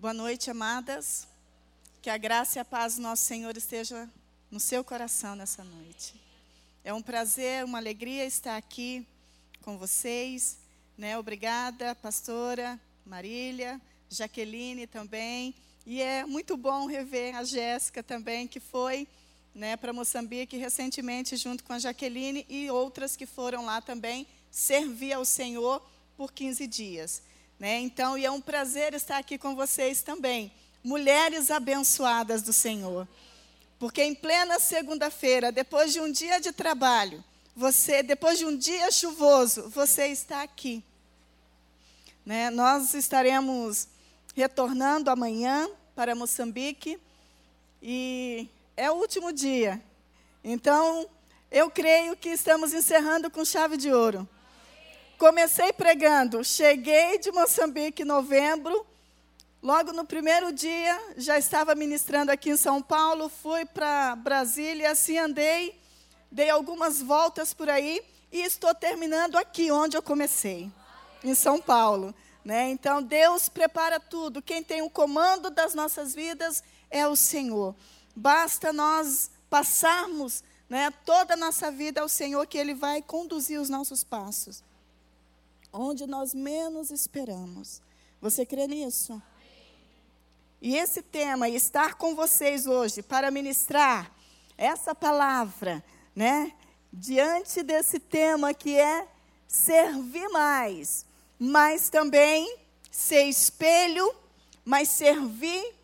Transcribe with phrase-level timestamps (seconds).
[0.00, 1.28] Boa noite, amadas.
[2.00, 4.08] Que a graça e a paz do nosso Senhor esteja
[4.50, 6.18] no seu coração nessa noite.
[6.82, 9.06] É um prazer, uma alegria estar aqui
[9.60, 10.56] com vocês.
[10.96, 11.18] Né?
[11.18, 13.78] Obrigada, pastora Marília,
[14.08, 15.54] Jaqueline também.
[15.84, 19.06] E é muito bom rever a Jéssica também, que foi
[19.54, 25.12] né, para Moçambique recentemente, junto com a Jaqueline e outras que foram lá também servir
[25.12, 25.86] ao Senhor
[26.16, 27.22] por 15 dias.
[27.60, 27.78] Né?
[27.80, 30.50] Então, e é um prazer estar aqui com vocês também,
[30.82, 33.06] mulheres abençoadas do Senhor.
[33.78, 37.22] Porque em plena segunda-feira, depois de um dia de trabalho,
[37.54, 40.82] você, depois de um dia chuvoso, você está aqui.
[42.24, 42.48] Né?
[42.48, 43.88] Nós estaremos
[44.34, 46.98] retornando amanhã para Moçambique
[47.82, 49.82] e é o último dia.
[50.42, 51.06] Então,
[51.50, 54.26] eu creio que estamos encerrando com chave de ouro.
[55.20, 58.86] Comecei pregando, cheguei de Moçambique em novembro.
[59.62, 65.18] Logo no primeiro dia, já estava ministrando aqui em São Paulo, fui para Brasília, assim
[65.18, 65.78] andei,
[66.32, 70.72] dei algumas voltas por aí e estou terminando aqui onde eu comecei,
[71.22, 72.14] em São Paulo.
[72.42, 72.70] Né?
[72.70, 74.40] Então, Deus prepara tudo.
[74.40, 77.76] Quem tem o comando das nossas vidas é o Senhor.
[78.16, 83.68] Basta nós passarmos né, toda a nossa vida ao Senhor, que Ele vai conduzir os
[83.68, 84.62] nossos passos
[85.72, 87.80] onde nós menos esperamos.
[88.20, 89.20] Você crê nisso?
[90.60, 94.10] E esse tema, estar com vocês hoje para ministrar
[94.58, 95.82] essa palavra,
[96.14, 96.52] né?
[96.92, 99.08] Diante desse tema que é
[99.48, 101.06] servir mais,
[101.38, 102.58] mas também
[102.90, 104.14] ser espelho,
[104.64, 105.74] mas servir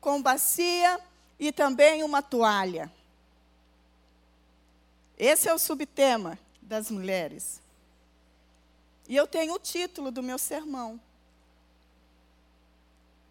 [0.00, 0.98] com bacia
[1.38, 2.90] e também uma toalha.
[5.18, 7.61] Esse é o subtema das mulheres.
[9.08, 11.00] E eu tenho o título do meu sermão,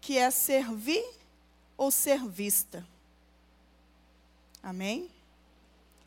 [0.00, 1.04] que é Servir
[1.76, 2.86] ou Ser Vista.
[4.62, 5.10] Amém?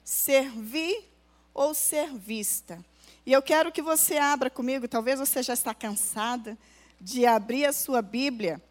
[0.03, 1.09] Servir
[1.53, 2.83] ou ser vista.
[3.25, 6.57] E eu quero que você abra comigo, talvez você já está cansada
[7.01, 8.61] de abrir a sua Bíblia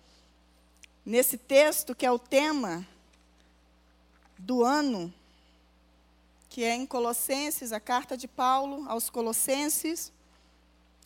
[1.05, 2.87] nesse texto que é o tema
[4.39, 5.13] do ano,
[6.49, 10.13] que é em Colossenses, a carta de Paulo aos Colossenses,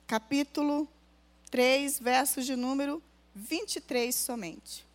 [0.09, 0.89] capítulo
[1.51, 3.03] 3, versos de número
[3.35, 4.87] 23 somente.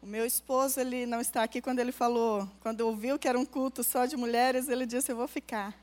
[0.00, 3.44] O meu esposo, ele não está aqui quando ele falou, quando ouviu que era um
[3.44, 5.74] culto só de mulheres, ele disse: Eu vou ficar.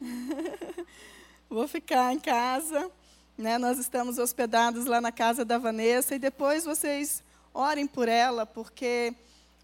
[1.50, 2.90] vou ficar em casa.
[3.36, 3.58] Né?
[3.58, 9.14] Nós estamos hospedados lá na casa da Vanessa e depois vocês orem por ela, porque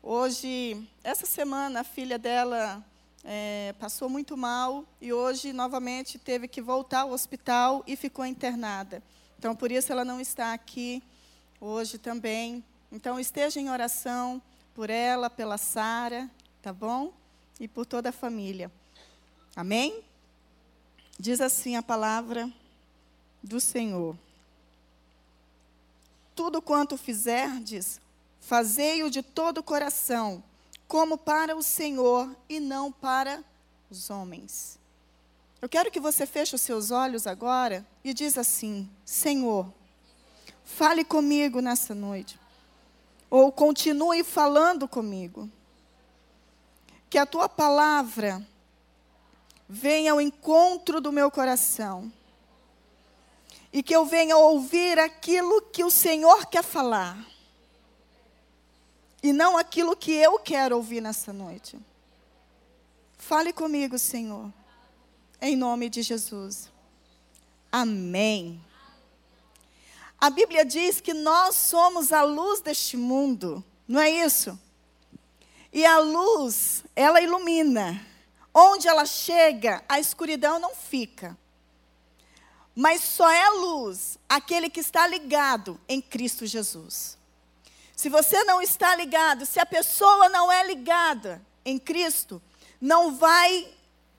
[0.02, 2.84] hoje, essa semana, a filha dela
[3.28, 9.02] é, passou muito mal e hoje novamente teve que voltar ao hospital e ficou internada.
[9.36, 11.02] Então, por isso ela não está aqui
[11.60, 12.64] hoje também.
[12.90, 14.40] Então, esteja em oração
[14.72, 16.30] por ela, pela Sara,
[16.62, 17.12] tá bom?
[17.58, 18.70] E por toda a família.
[19.56, 20.04] Amém?
[21.18, 22.48] Diz assim a palavra
[23.42, 24.16] do Senhor.
[26.32, 28.00] Tudo quanto fizerdes,
[28.38, 30.44] fazei-o de todo o coração
[30.88, 33.42] como para o Senhor e não para
[33.90, 34.78] os homens.
[35.60, 39.72] Eu quero que você feche os seus olhos agora e diz assim: Senhor,
[40.64, 42.38] fale comigo nessa noite.
[43.28, 45.50] Ou continue falando comigo.
[47.10, 48.46] Que a tua palavra
[49.68, 52.12] venha ao encontro do meu coração.
[53.72, 57.35] E que eu venha ouvir aquilo que o Senhor quer falar
[59.26, 61.76] e não aquilo que eu quero ouvir nessa noite.
[63.18, 64.52] Fale comigo, Senhor,
[65.40, 66.70] em nome de Jesus.
[67.72, 68.60] Amém.
[70.16, 74.58] A Bíblia diz que nós somos a luz deste mundo, não é isso?
[75.72, 78.00] E a luz, ela ilumina.
[78.54, 81.36] Onde ela chega, a escuridão não fica.
[82.74, 87.18] Mas só é luz aquele que está ligado em Cristo Jesus.
[87.96, 92.42] Se você não está ligado, se a pessoa não é ligada em Cristo,
[92.78, 93.66] não vai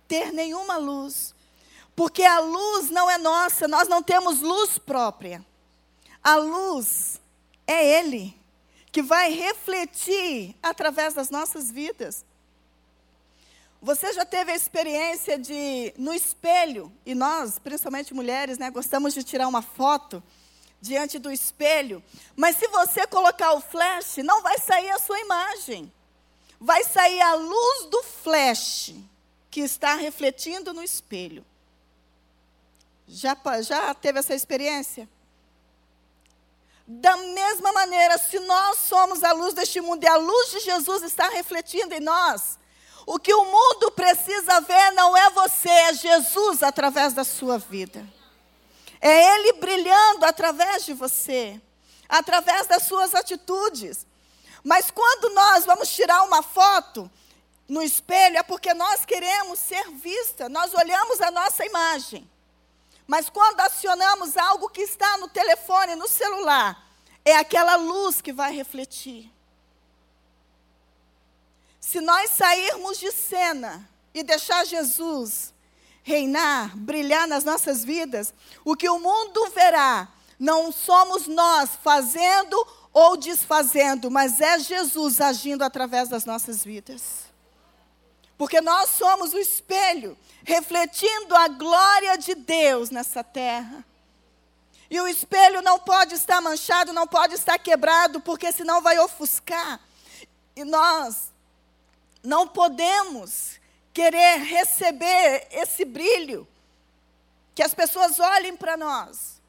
[0.08, 1.36] ter nenhuma luz.
[1.96, 5.46] Porque a luz não é nossa, nós não temos luz própria.
[6.24, 7.22] A luz
[7.68, 8.36] é Ele,
[8.92, 12.26] que vai refletir através das nossas vidas.
[13.80, 19.24] Você já teve a experiência de, no espelho, e nós, principalmente mulheres, né, gostamos de
[19.24, 20.24] tirar uma foto
[20.80, 22.04] diante do espelho,
[22.36, 25.92] mas se você colocar o flash, não vai sair a sua imagem.
[26.60, 28.96] Vai sair a luz do flash
[29.50, 31.46] que está refletindo no espelho.
[33.08, 35.08] Já, já teve essa experiência?
[36.86, 41.04] Da mesma maneira, se nós somos a luz deste mundo e a luz de Jesus
[41.04, 42.58] está refletindo em nós,
[43.06, 48.06] o que o mundo precisa ver não é você, é Jesus através da sua vida.
[49.00, 51.62] É Ele brilhando através de você,
[52.08, 54.06] através das suas atitudes.
[54.64, 57.10] Mas quando nós vamos tirar uma foto
[57.68, 62.30] no espelho, é porque nós queremos ser vista, nós olhamos a nossa imagem.
[63.06, 66.86] Mas quando acionamos algo que está no telefone, no celular,
[67.24, 69.32] é aquela luz que vai refletir.
[71.80, 75.54] Se nós sairmos de cena e deixar Jesus
[76.08, 78.34] reinar, brilhar nas nossas vidas,
[78.64, 80.08] o que o mundo verá
[80.40, 82.56] não somos nós fazendo
[82.94, 87.26] ou desfazendo, mas é Jesus agindo através das nossas vidas.
[88.38, 93.84] Porque nós somos o espelho, refletindo a glória de Deus nessa terra.
[94.90, 99.82] E o espelho não pode estar manchado, não pode estar quebrado, porque senão vai ofuscar.
[100.56, 101.34] E nós
[102.24, 103.60] não podemos
[103.98, 106.48] querer receber esse brilho,
[107.56, 109.42] que as pessoas olhem para nós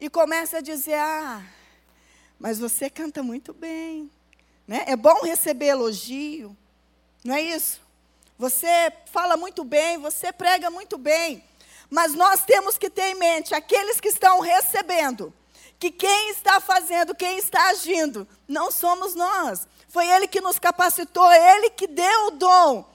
[0.00, 1.42] e comecem a dizer: ah,
[2.38, 4.10] mas você canta muito bem.
[4.66, 4.84] Né?
[4.86, 6.56] É bom receber elogio,
[7.22, 7.82] não é isso?
[8.38, 11.44] Você fala muito bem, você prega muito bem.
[11.90, 15.30] Mas nós temos que ter em mente aqueles que estão recebendo,
[15.78, 19.68] que quem está fazendo, quem está agindo, não somos nós.
[19.90, 22.93] Foi Ele que nos capacitou, Ele que deu o dom.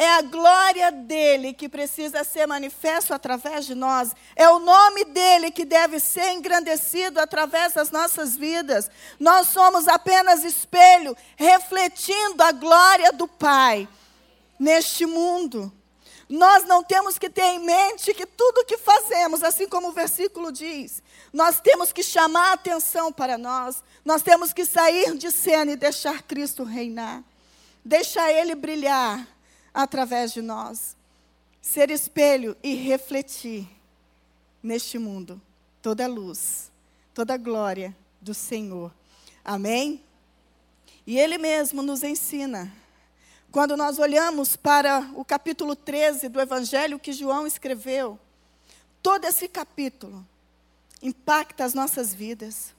[0.00, 4.12] É a glória dele que precisa ser manifesto através de nós.
[4.34, 8.90] É o nome dele que deve ser engrandecido através das nossas vidas.
[9.18, 13.86] Nós somos apenas espelho, refletindo a glória do Pai
[14.58, 15.70] neste mundo.
[16.30, 20.50] Nós não temos que ter em mente que tudo que fazemos, assim como o versículo
[20.50, 25.72] diz, nós temos que chamar a atenção para nós, nós temos que sair de cena
[25.72, 27.22] e deixar Cristo reinar,
[27.84, 29.28] deixar Ele brilhar
[29.72, 30.96] através de nós,
[31.60, 33.68] ser espelho e refletir
[34.62, 35.40] neste mundo
[35.80, 36.70] toda a luz,
[37.14, 38.92] toda a glória do Senhor.
[39.44, 40.02] Amém?
[41.06, 42.72] E Ele mesmo nos ensina
[43.50, 48.16] quando nós olhamos para o capítulo 13 do Evangelho que João escreveu,
[49.02, 50.24] todo esse capítulo
[51.02, 52.72] impacta as nossas vidas.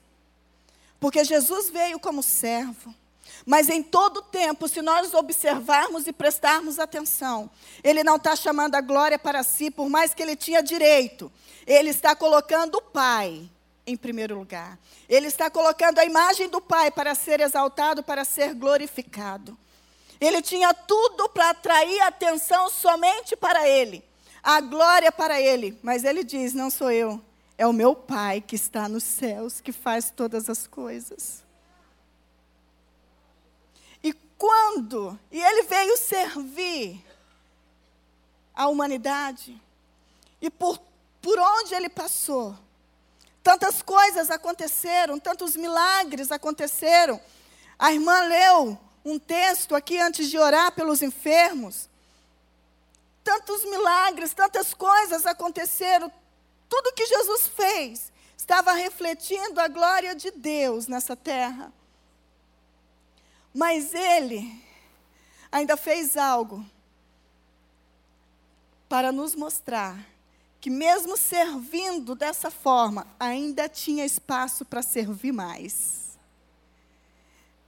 [0.98, 2.94] Porque Jesus veio como servo,
[3.44, 7.50] mas em todo tempo, se nós observarmos e prestarmos atenção,
[7.82, 11.30] ele não está chamando a glória para si, por mais que ele tinha direito,
[11.66, 13.48] ele está colocando o Pai
[13.86, 14.78] em primeiro lugar.
[15.08, 19.56] Ele está colocando a imagem do Pai para ser exaltado, para ser glorificado.
[20.20, 24.04] Ele tinha tudo para atrair atenção somente para ele,
[24.42, 25.78] a glória para ele.
[25.82, 27.20] Mas ele diz: Não sou eu,
[27.58, 31.42] é o meu Pai que está nos céus, que faz todas as coisas.
[34.02, 34.12] E
[34.72, 37.04] quando, e ele veio servir
[38.54, 39.60] a humanidade,
[40.40, 40.80] e por,
[41.20, 42.56] por onde ele passou,
[43.42, 47.20] tantas coisas aconteceram, tantos milagres aconteceram.
[47.78, 51.88] A irmã leu um texto aqui antes de orar pelos enfermos.
[53.24, 56.10] Tantos milagres, tantas coisas aconteceram.
[56.68, 61.72] Tudo que Jesus fez estava refletindo a glória de Deus nessa terra.
[63.52, 64.62] Mas ele
[65.50, 66.64] ainda fez algo
[68.88, 69.98] para nos mostrar
[70.60, 76.18] que, mesmo servindo dessa forma, ainda tinha espaço para servir mais.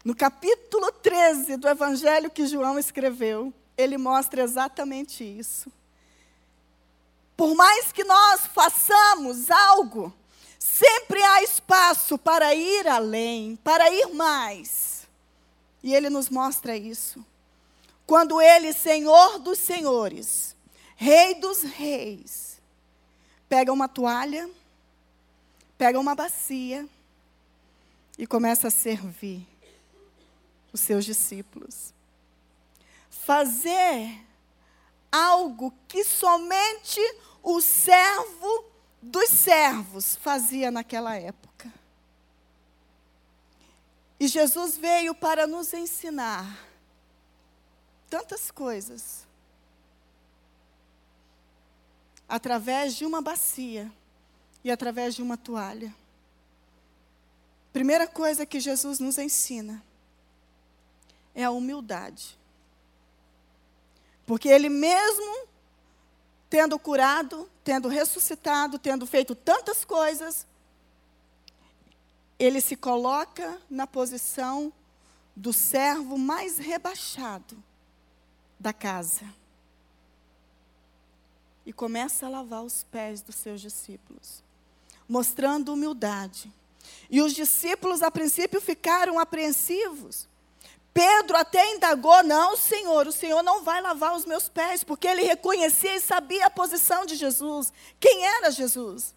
[0.04, 5.72] No capítulo 13 do evangelho que João escreveu, ele mostra exatamente isso.
[7.36, 10.14] Por mais que nós façamos algo,
[10.58, 15.03] sempre há espaço para ir além, para ir mais.
[15.84, 17.22] E ele nos mostra isso.
[18.06, 20.56] Quando ele, Senhor dos Senhores,
[20.96, 22.58] Rei dos Reis,
[23.50, 24.48] pega uma toalha,
[25.76, 26.88] pega uma bacia
[28.16, 29.46] e começa a servir
[30.72, 31.92] os seus discípulos.
[33.10, 34.24] Fazer
[35.12, 37.00] algo que somente
[37.42, 38.64] o servo
[39.02, 41.70] dos servos fazia naquela época.
[44.18, 46.58] E Jesus veio para nos ensinar
[48.08, 49.26] tantas coisas
[52.28, 53.92] através de uma bacia
[54.62, 55.94] e através de uma toalha.
[57.72, 59.82] Primeira coisa que Jesus nos ensina
[61.34, 62.38] é a humildade.
[64.24, 65.48] Porque ele mesmo,
[66.48, 70.46] tendo curado, tendo ressuscitado, tendo feito tantas coisas,
[72.38, 74.72] ele se coloca na posição
[75.36, 77.62] do servo mais rebaixado
[78.58, 79.24] da casa.
[81.66, 84.42] E começa a lavar os pés dos seus discípulos,
[85.08, 86.52] mostrando humildade.
[87.08, 90.28] E os discípulos, a princípio, ficaram apreensivos.
[90.92, 95.22] Pedro até indagou: Não, Senhor, o Senhor não vai lavar os meus pés, porque ele
[95.22, 97.72] reconhecia e sabia a posição de Jesus.
[97.98, 99.14] Quem era Jesus?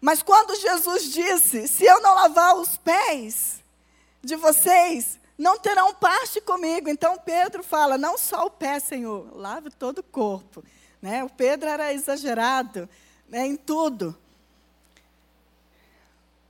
[0.00, 3.62] Mas quando Jesus disse: Se eu não lavar os pés
[4.22, 6.88] de vocês, não terão parte comigo.
[6.88, 10.62] Então Pedro fala: Não só o pé, Senhor, lave todo o corpo.
[11.00, 11.22] Né?
[11.22, 12.88] O Pedro era exagerado
[13.28, 14.16] né, em tudo.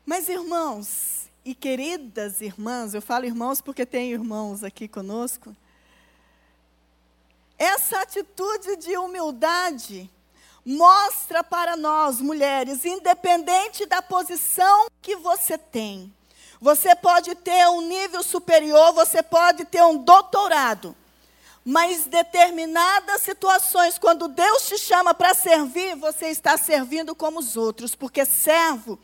[0.05, 5.55] Mas, irmãos e queridas irmãs, eu falo irmãos porque tem irmãos aqui conosco.
[7.59, 10.11] Essa atitude de humildade
[10.69, 16.13] mostra para nós, mulheres, independente da posição que você tem.
[16.61, 20.95] Você pode ter um nível superior, você pode ter um doutorado.
[21.65, 27.95] Mas determinadas situações, quando Deus te chama para servir, você está servindo como os outros,
[27.95, 28.99] porque servo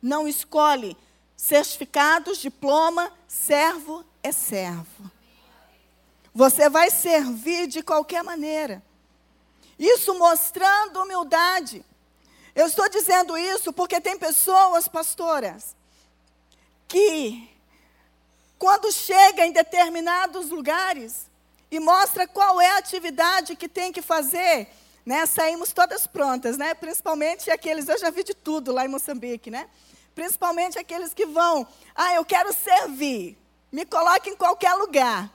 [0.00, 0.96] não escolhe
[1.36, 5.10] certificados, diploma, servo é servo.
[6.32, 8.86] Você vai servir de qualquer maneira.
[9.78, 11.84] Isso mostrando humildade.
[12.54, 15.76] Eu estou dizendo isso porque tem pessoas, pastoras,
[16.88, 17.48] que
[18.58, 21.28] quando chega em determinados lugares
[21.70, 24.68] e mostra qual é a atividade que tem que fazer,
[25.06, 26.74] né, saímos todas prontas, né?
[26.74, 29.68] Principalmente aqueles, eu já vi de tudo lá em Moçambique, né?
[30.14, 33.38] Principalmente aqueles que vão, ah, eu quero servir,
[33.70, 35.32] me coloque em qualquer lugar.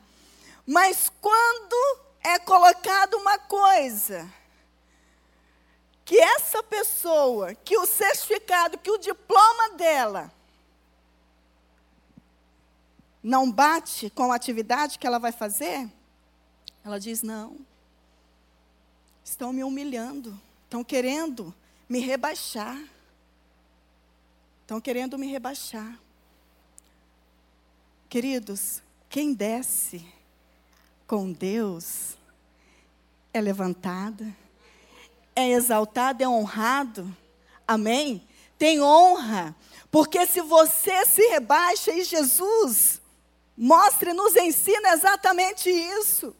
[0.68, 4.32] Mas quando é colocado uma coisa
[6.06, 10.32] que essa pessoa, que o certificado, que o diploma dela
[13.22, 15.89] não bate com a atividade que ela vai fazer,
[16.84, 17.58] ela diz: não.
[19.24, 21.53] Estão me humilhando, estão querendo
[21.88, 22.77] me rebaixar.
[24.62, 25.98] Estão querendo me rebaixar.
[28.10, 30.06] Queridos, quem desce
[31.13, 32.17] com Deus
[33.32, 34.36] é levantada,
[35.36, 37.15] é exaltado, é honrado.
[37.67, 38.27] Amém?
[38.58, 39.55] Tem honra.
[39.91, 43.00] Porque se você se rebaixa e Jesus
[43.55, 46.36] mostra e nos ensina exatamente isso.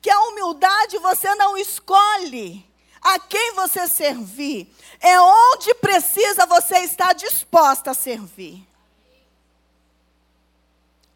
[0.00, 2.64] Que a humildade você não escolhe
[3.02, 8.64] a quem você servir, é onde precisa você estar disposta a servir.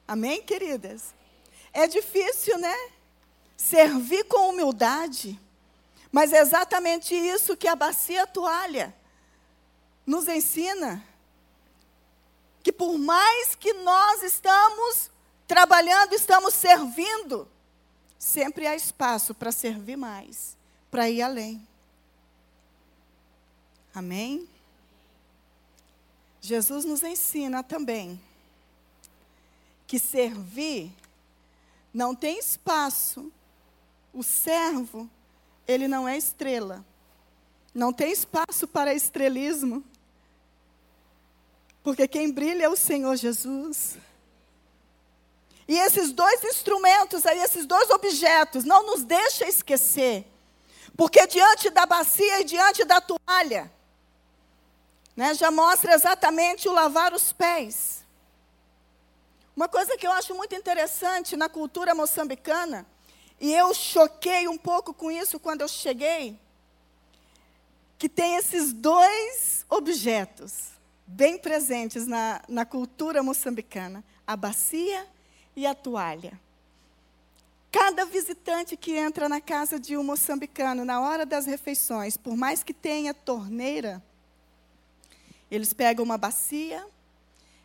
[0.08, 1.21] Amém, queridas?
[1.72, 2.76] É difícil, né?
[3.56, 5.38] Servir com humildade.
[6.10, 8.94] Mas é exatamente isso que a bacia toalha
[10.06, 11.02] nos ensina.
[12.62, 15.10] Que por mais que nós estamos
[15.46, 17.48] trabalhando, estamos servindo,
[18.18, 20.56] sempre há espaço para servir mais,
[20.90, 21.66] para ir além.
[23.94, 24.48] Amém?
[26.40, 28.20] Jesus nos ensina também
[29.86, 30.92] que servir
[31.92, 33.30] não tem espaço.
[34.12, 35.08] O servo,
[35.66, 36.84] ele não é estrela.
[37.74, 39.84] Não tem espaço para estrelismo.
[41.82, 43.96] Porque quem brilha é o Senhor Jesus.
[45.66, 50.26] E esses dois instrumentos aí, esses dois objetos, não nos deixa esquecer.
[50.96, 53.72] Porque diante da bacia e diante da toalha,
[55.16, 58.01] né, já mostra exatamente o lavar os pés.
[59.54, 62.86] Uma coisa que eu acho muito interessante na cultura moçambicana,
[63.40, 66.38] e eu choquei um pouco com isso quando eu cheguei,
[67.98, 70.70] que tem esses dois objetos
[71.06, 75.06] bem presentes na, na cultura moçambicana: a bacia
[75.54, 76.40] e a toalha.
[77.70, 82.62] Cada visitante que entra na casa de um moçambicano na hora das refeições, por mais
[82.62, 84.02] que tenha torneira,
[85.50, 86.86] eles pegam uma bacia,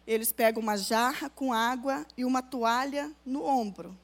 [0.07, 3.95] eles pegam uma jarra com água e uma toalha no ombro.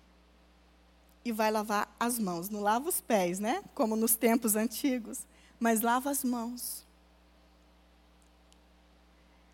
[1.24, 2.50] E vai lavar as mãos.
[2.50, 3.64] Não lava os pés, né?
[3.74, 5.26] Como nos tempos antigos.
[5.58, 6.86] Mas lava as mãos.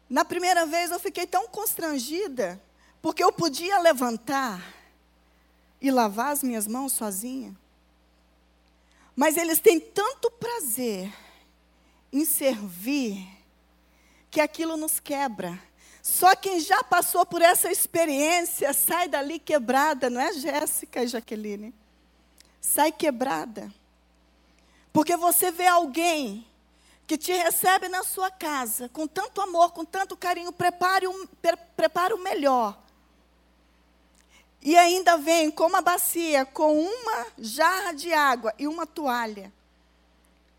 [0.09, 2.59] Na primeira vez eu fiquei tão constrangida,
[2.99, 4.73] porque eu podia levantar
[5.79, 7.55] e lavar as minhas mãos sozinha.
[9.15, 11.13] Mas eles têm tanto prazer
[12.11, 13.27] em servir,
[14.31, 15.61] que aquilo nos quebra
[16.01, 21.73] só quem já passou por essa experiência sai dali quebrada, não é Jéssica e Jaqueline?
[22.61, 23.71] Sai quebrada.
[24.93, 26.45] Porque você vê alguém
[27.05, 31.57] que te recebe na sua casa com tanto amor, com tanto carinho, prepare um, pre,
[31.75, 32.77] prepare o melhor.
[34.61, 39.51] E ainda vem com uma bacia, com uma jarra de água e uma toalha.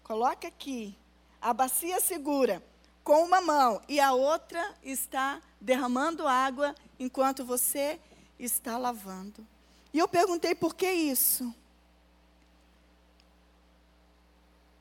[0.03, 0.97] Coloca aqui.
[1.41, 2.63] A bacia segura
[3.11, 7.99] com uma mão e a outra está derramando água enquanto você
[8.39, 9.45] está lavando.
[9.93, 11.53] E eu perguntei por que isso?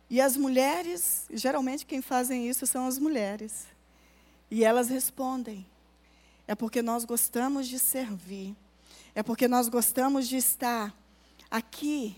[0.07, 3.65] E as mulheres, geralmente quem fazem isso são as mulheres.
[4.51, 5.65] E elas respondem:
[6.47, 8.55] é porque nós gostamos de servir,
[9.15, 10.95] é porque nós gostamos de estar
[11.49, 12.15] aqui,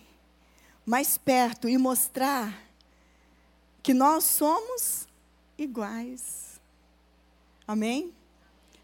[0.85, 2.53] mais perto e mostrar
[3.81, 5.09] que nós somos
[5.63, 6.59] iguais.
[7.67, 8.13] Amém?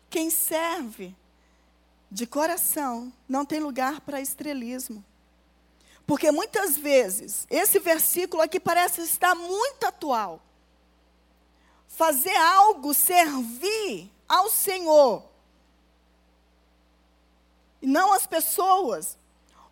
[0.09, 1.15] Quem serve
[2.09, 5.03] de coração não tem lugar para estrelismo.
[6.05, 10.41] Porque muitas vezes, esse versículo aqui parece estar muito atual.
[11.87, 15.27] Fazer algo, servir ao Senhor,
[17.81, 19.17] e não as pessoas.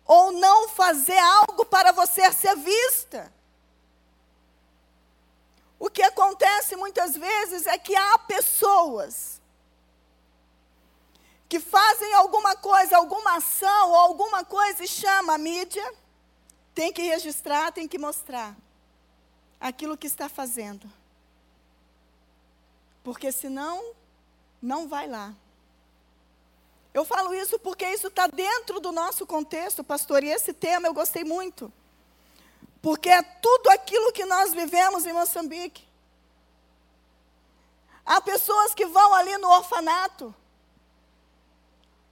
[0.04, 3.32] Ou não fazer algo para você ser vista.
[5.78, 9.40] O que acontece muitas vezes é que há pessoas
[11.48, 15.94] que fazem alguma coisa, alguma ação ou alguma coisa e chama a mídia
[16.76, 18.54] tem que registrar, tem que mostrar
[19.58, 20.86] aquilo que está fazendo.
[23.02, 23.94] Porque senão,
[24.60, 25.34] não vai lá.
[26.92, 30.92] Eu falo isso porque isso está dentro do nosso contexto, pastor, e esse tema eu
[30.92, 31.72] gostei muito.
[32.86, 35.84] Porque é tudo aquilo que nós vivemos em Moçambique.
[38.04, 40.32] Há pessoas que vão ali no orfanato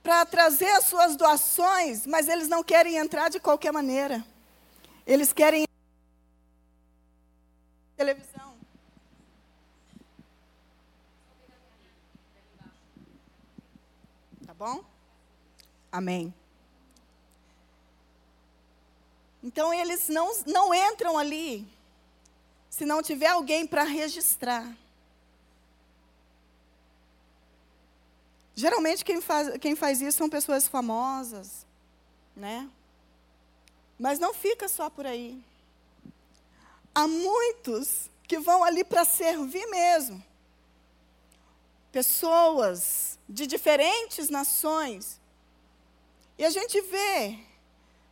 [0.02, 4.26] para trazer as suas doações, mas eles não querem entrar de qualquer maneira.
[5.06, 5.64] Eles querem
[7.96, 8.56] televisão.
[14.44, 14.84] Tá bom?
[15.92, 16.34] Amém.
[19.44, 21.68] Então eles não, não entram ali
[22.70, 24.74] se não tiver alguém para registrar.
[28.56, 31.66] Geralmente quem faz, quem faz isso são pessoas famosas,
[32.34, 32.70] né?
[33.98, 35.44] Mas não fica só por aí.
[36.94, 40.24] Há muitos que vão ali para servir mesmo.
[41.92, 45.20] Pessoas de diferentes nações.
[46.38, 47.44] E a gente vê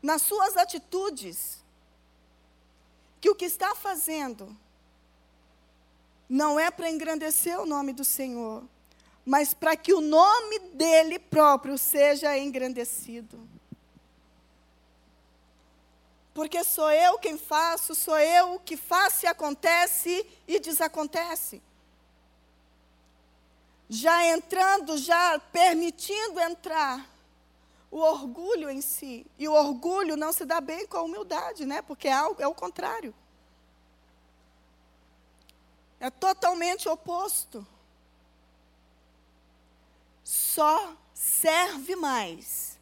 [0.02, 1.62] nas suas atitudes
[3.20, 4.54] que o que está fazendo
[6.28, 8.64] não é para engrandecer o nome do Senhor,
[9.24, 13.48] mas para que o nome dele próprio seja engrandecido.
[16.34, 21.62] Porque sou eu quem faço, sou eu que faço e acontece e desacontece.
[23.88, 27.11] Já entrando, já permitindo entrar
[27.92, 29.26] o orgulho em si.
[29.38, 31.82] E o orgulho não se dá bem com a humildade, né?
[31.82, 33.14] Porque é, algo, é o contrário.
[36.00, 37.64] É totalmente oposto.
[40.24, 42.78] Só serve mais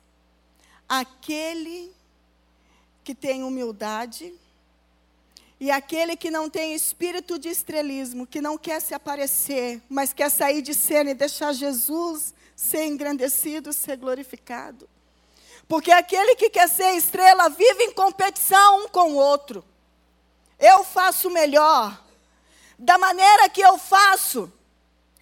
[0.88, 1.92] aquele
[3.02, 4.32] que tem humildade,
[5.58, 10.30] e aquele que não tem espírito de estrelismo, que não quer se aparecer, mas quer
[10.30, 14.88] sair de cena e deixar Jesus ser engrandecido, ser glorificado.
[15.70, 19.64] Porque aquele que quer ser estrela vive em competição um com o outro.
[20.58, 21.96] Eu faço melhor.
[22.76, 24.52] Da maneira que eu faço,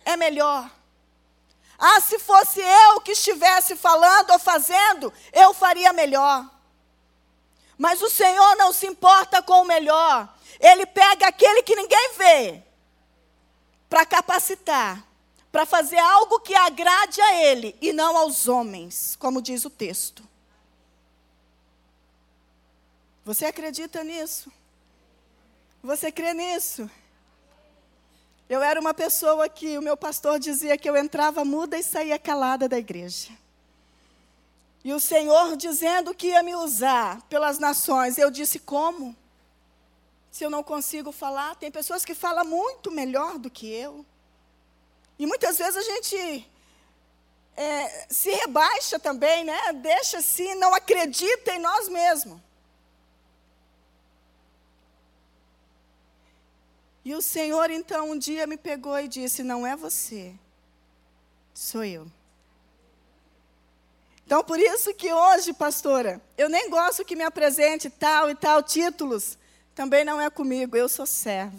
[0.06, 0.70] é melhor.
[1.78, 6.48] Ah, se fosse eu que estivesse falando ou fazendo, eu faria melhor.
[7.76, 10.34] Mas o Senhor não se importa com o melhor.
[10.58, 12.62] Ele pega aquele que ninguém vê
[13.86, 15.04] para capacitar,
[15.52, 20.27] para fazer algo que agrade a Ele e não aos homens, como diz o texto.
[23.28, 24.50] Você acredita nisso?
[25.82, 26.90] Você crê nisso?
[28.48, 32.18] Eu era uma pessoa que o meu pastor dizia que eu entrava muda e saía
[32.18, 33.28] calada da igreja.
[34.82, 38.16] E o Senhor dizendo que ia me usar pelas nações.
[38.16, 39.14] Eu disse: como?
[40.30, 44.06] Se eu não consigo falar, tem pessoas que falam muito melhor do que eu.
[45.18, 46.50] E muitas vezes a gente
[47.54, 49.74] é, se rebaixa também, né?
[49.74, 52.47] Deixa assim, não acredita em nós mesmos.
[57.08, 60.34] E o Senhor então um dia me pegou e disse: Não é você,
[61.54, 62.06] sou eu.
[64.26, 68.62] Então, por isso que hoje, pastora, eu nem gosto que me apresente tal e tal
[68.62, 69.38] títulos.
[69.74, 71.56] Também não é comigo, eu sou serva.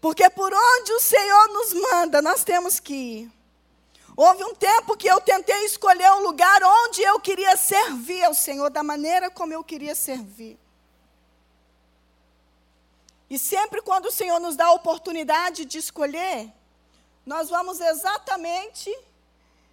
[0.00, 3.32] Porque por onde o Senhor nos manda, nós temos que ir.
[4.16, 8.70] Houve um tempo que eu tentei escolher um lugar onde eu queria servir ao Senhor,
[8.70, 10.58] da maneira como eu queria servir.
[13.28, 16.52] E sempre quando o Senhor nos dá a oportunidade de escolher,
[17.24, 18.96] nós vamos exatamente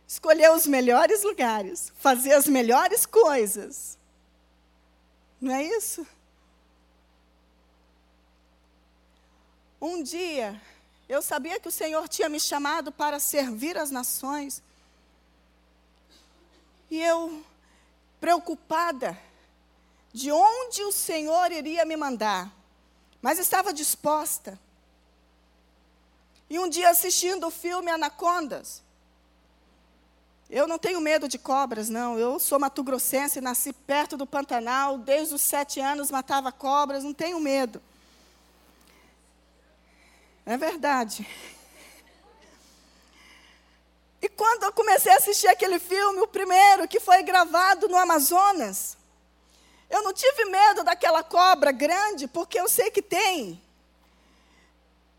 [0.08, 3.98] escolher os melhores lugares, fazer as melhores coisas.
[5.40, 6.06] Não é isso?
[9.80, 10.60] Um dia,
[11.10, 14.64] eu sabia que o Senhor tinha me chamado para servir as nações.
[16.90, 17.44] E eu,
[18.20, 19.18] preocupada
[20.14, 22.50] de onde o Senhor iria me mandar,
[23.24, 24.60] mas estava disposta.
[26.50, 28.84] E um dia assistindo o filme Anacondas,
[30.50, 32.20] eu não tenho medo de cobras, não.
[32.20, 37.40] Eu sou mato-grossense, nasci perto do Pantanal, desde os sete anos matava cobras, não tenho
[37.40, 37.82] medo.
[40.46, 41.26] É verdade.
[44.22, 48.98] E quando eu comecei a assistir aquele filme, o primeiro, que foi gravado no Amazonas,
[49.90, 53.62] eu não tive medo daquela cobra grande, porque eu sei que tem.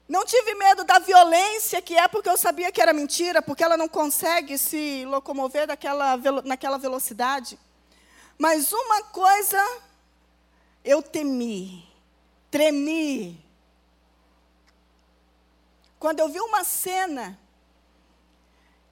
[0.08, 3.76] Não tive medo da violência que é, porque eu sabia que era mentira, porque ela
[3.76, 7.58] não consegue se locomover daquela, naquela velocidade.
[8.38, 9.58] Mas uma coisa
[10.84, 11.88] eu temi,
[12.50, 13.42] tremi,
[15.98, 17.38] quando eu vi uma cena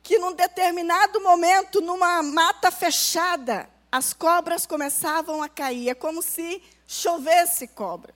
[0.02, 5.90] que num determinado momento, numa mata fechada, as cobras começavam a cair.
[5.90, 8.14] É como se chovesse cobra.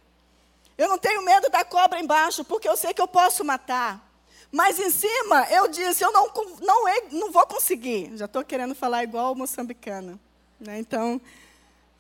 [0.79, 4.03] Eu não tenho medo da cobra embaixo, porque eu sei que eu posso matar.
[4.51, 8.17] Mas em cima, eu disse, eu não, não, não vou conseguir.
[8.17, 10.19] Já estou querendo falar igual o moçambicano.
[10.59, 10.79] Né?
[10.79, 11.21] Então,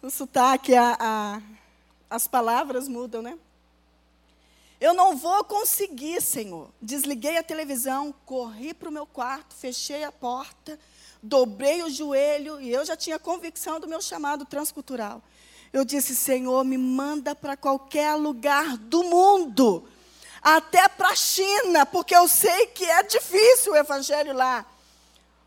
[0.00, 1.42] o sotaque, a, a,
[2.08, 3.38] as palavras mudam, né?
[4.80, 6.70] Eu não vou conseguir, Senhor.
[6.80, 10.78] Desliguei a televisão, corri para o meu quarto, fechei a porta,
[11.26, 15.22] dobrei o joelho e eu já tinha convicção do meu chamado transcultural.
[15.72, 19.86] Eu disse: Senhor, me manda para qualquer lugar do mundo,
[20.40, 24.64] até para a China, porque eu sei que é difícil o evangelho lá.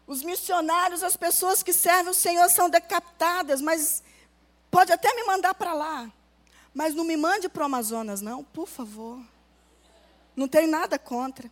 [0.06, 4.04] Os missionários, as pessoas que servem o Senhor são decapitadas, mas
[4.70, 6.12] pode até me mandar para lá.
[6.74, 9.20] Mas não me mande para o Amazonas, não, por favor.
[10.36, 11.50] Não tenho nada contra.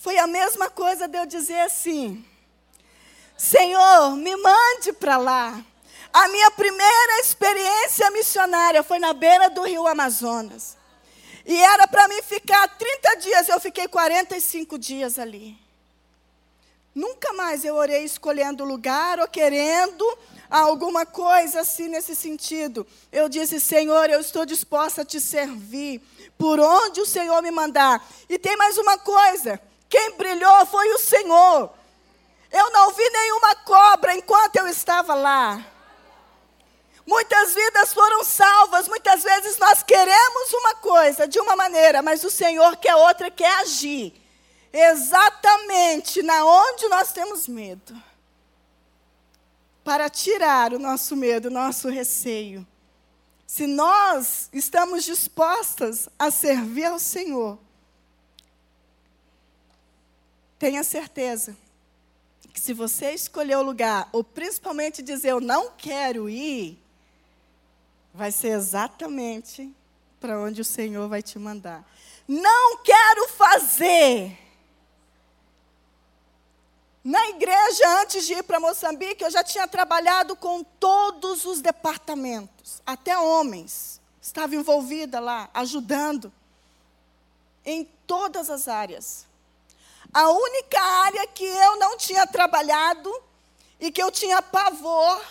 [0.00, 2.24] Foi a mesma coisa de eu dizer assim:
[3.36, 5.60] Senhor, me mande para lá.
[6.12, 10.76] A minha primeira experiência missionária foi na beira do rio Amazonas.
[11.44, 15.58] E era para mim ficar 30 dias, eu fiquei 45 dias ali.
[16.94, 22.86] Nunca mais eu orei escolhendo lugar ou querendo alguma coisa assim nesse sentido.
[23.10, 26.00] Eu disse, Senhor, eu estou disposta a te servir
[26.36, 28.06] por onde o Senhor me mandar.
[28.28, 31.70] E tem mais uma coisa: quem brilhou foi o Senhor.
[32.50, 35.64] Eu não vi nenhuma cobra enquanto eu estava lá.
[37.06, 42.30] Muitas vidas foram salvas, muitas vezes nós queremos uma coisa de uma maneira, mas o
[42.30, 44.14] Senhor quer outra, quer agir
[44.72, 47.94] exatamente na onde nós temos medo
[49.82, 52.66] para tirar o nosso medo, o nosso receio.
[53.46, 57.58] Se nós estamos dispostas a servir ao Senhor,
[60.58, 61.56] tenha certeza
[62.52, 66.78] que se você escolher o lugar, ou principalmente dizer eu não quero ir,
[68.12, 69.72] vai ser exatamente
[70.18, 71.88] para onde o Senhor vai te mandar.
[72.26, 74.36] Não quero fazer
[77.08, 82.82] na igreja, antes de ir para Moçambique, eu já tinha trabalhado com todos os departamentos,
[82.84, 83.98] até homens.
[84.20, 86.32] Estava envolvida lá, ajudando
[87.64, 89.27] em todas as áreas.
[90.12, 93.12] A única área que eu não tinha trabalhado
[93.80, 95.22] e que eu tinha pavor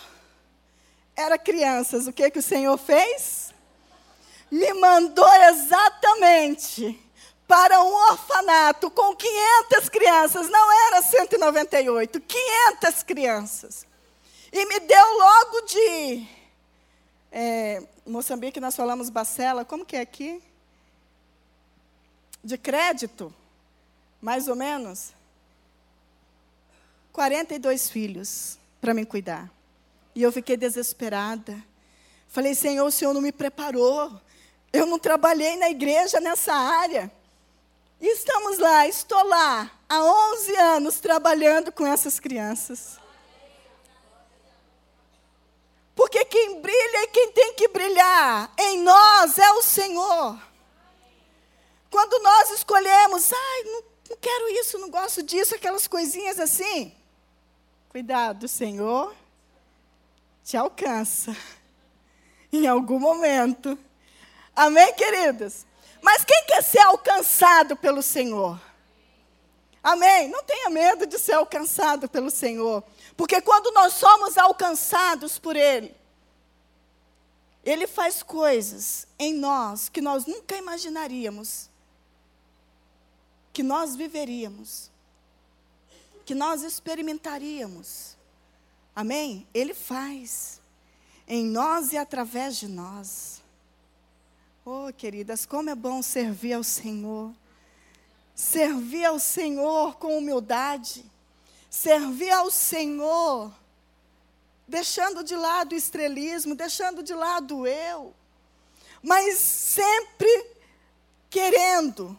[1.16, 2.06] era crianças.
[2.06, 3.52] O que, que o Senhor fez?
[4.50, 7.04] Me mandou exatamente
[7.46, 13.86] para um orfanato com 500 crianças, não era 198, 500 crianças.
[14.52, 16.26] E me deu logo de.
[17.32, 20.42] É, Moçambique nós falamos bacela, como que é aqui?
[22.42, 23.34] De crédito,
[24.20, 25.12] mais ou menos.
[27.12, 29.50] 42 filhos para me cuidar.
[30.14, 31.62] E eu fiquei desesperada.
[32.28, 34.20] Falei, Senhor, o Senhor não me preparou.
[34.72, 37.10] Eu não trabalhei na igreja nessa área.
[38.00, 42.98] E estamos lá, estou lá, há 11 anos trabalhando com essas crianças.
[45.96, 50.40] Porque quem brilha e quem tem que brilhar em nós é o Senhor.
[51.90, 56.94] Quando nós escolhemos, ai, não, não quero isso, não gosto disso, aquelas coisinhas assim.
[57.88, 59.14] Cuidado, Senhor
[60.48, 61.36] te alcança
[62.50, 63.78] em algum momento.
[64.56, 65.66] Amém, queridas?
[66.00, 68.58] Mas quem quer ser alcançado pelo Senhor?
[69.82, 70.28] Amém?
[70.28, 72.82] Não tenha medo de ser alcançado pelo Senhor.
[73.14, 75.94] Porque quando nós somos alcançados por Ele,
[77.62, 81.67] Ele faz coisas em nós que nós nunca imaginaríamos
[83.58, 84.88] que nós viveríamos,
[86.24, 88.16] que nós experimentaríamos.
[88.94, 89.48] Amém?
[89.52, 90.60] Ele faz
[91.26, 93.42] em nós e através de nós.
[94.64, 97.34] Oh, queridas, como é bom servir ao Senhor.
[98.32, 101.04] Servir ao Senhor com humildade.
[101.68, 103.52] Servir ao Senhor
[104.68, 108.14] deixando de lado o estrelismo, deixando de lado eu,
[109.02, 110.46] mas sempre
[111.28, 112.16] querendo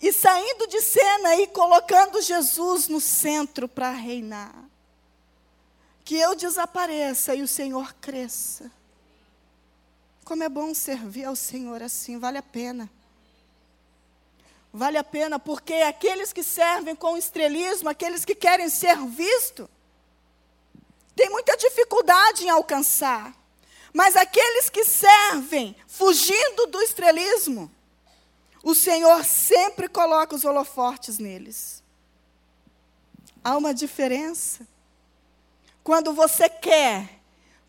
[0.00, 4.66] e saindo de cena e colocando Jesus no centro para reinar
[6.06, 8.70] que eu desapareça e o Senhor cresça.
[10.24, 12.88] Como é bom servir ao Senhor assim, vale a pena.
[14.72, 19.68] Vale a pena porque aqueles que servem com estrelismo, aqueles que querem ser visto,
[21.16, 23.34] têm muita dificuldade em alcançar.
[23.92, 27.68] Mas aqueles que servem fugindo do estrelismo,
[28.66, 31.84] o Senhor sempre coloca os holofortes neles.
[33.44, 34.66] Há uma diferença.
[35.84, 37.20] Quando você quer,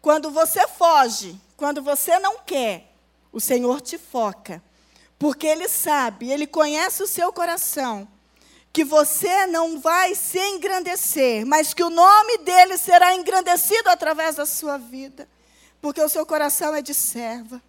[0.02, 2.92] quando você foge, quando você não quer,
[3.32, 4.60] o Senhor te foca.
[5.20, 8.08] Porque Ele sabe, Ele conhece o seu coração,
[8.74, 14.48] que você não vai se engrandecer, mas que o nome dele será engrandecido através da
[14.48, 15.30] sua vida.
[15.80, 17.62] Porque o seu coração é de serva.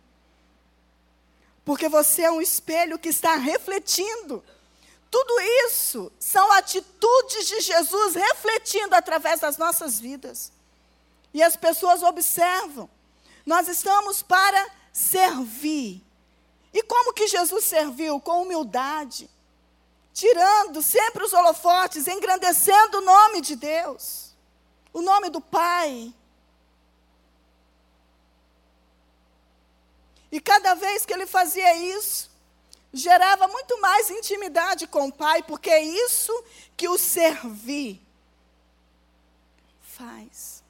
[1.69, 4.43] Porque você é um espelho que está refletindo.
[5.11, 10.51] Tudo isso são atitudes de Jesus refletindo através das nossas vidas.
[11.35, 12.89] E as pessoas observam.
[13.45, 16.03] Nós estamos para servir.
[16.73, 18.19] E como que Jesus serviu?
[18.19, 19.29] Com humildade,
[20.15, 24.35] tirando sempre os holofotes, engrandecendo o nome de Deus,
[24.91, 26.15] o nome do Pai.
[30.31, 32.31] E cada vez que ele fazia isso,
[32.93, 36.33] gerava muito mais intimidade com o Pai, porque é isso
[36.77, 38.01] que o servir
[39.81, 40.63] faz.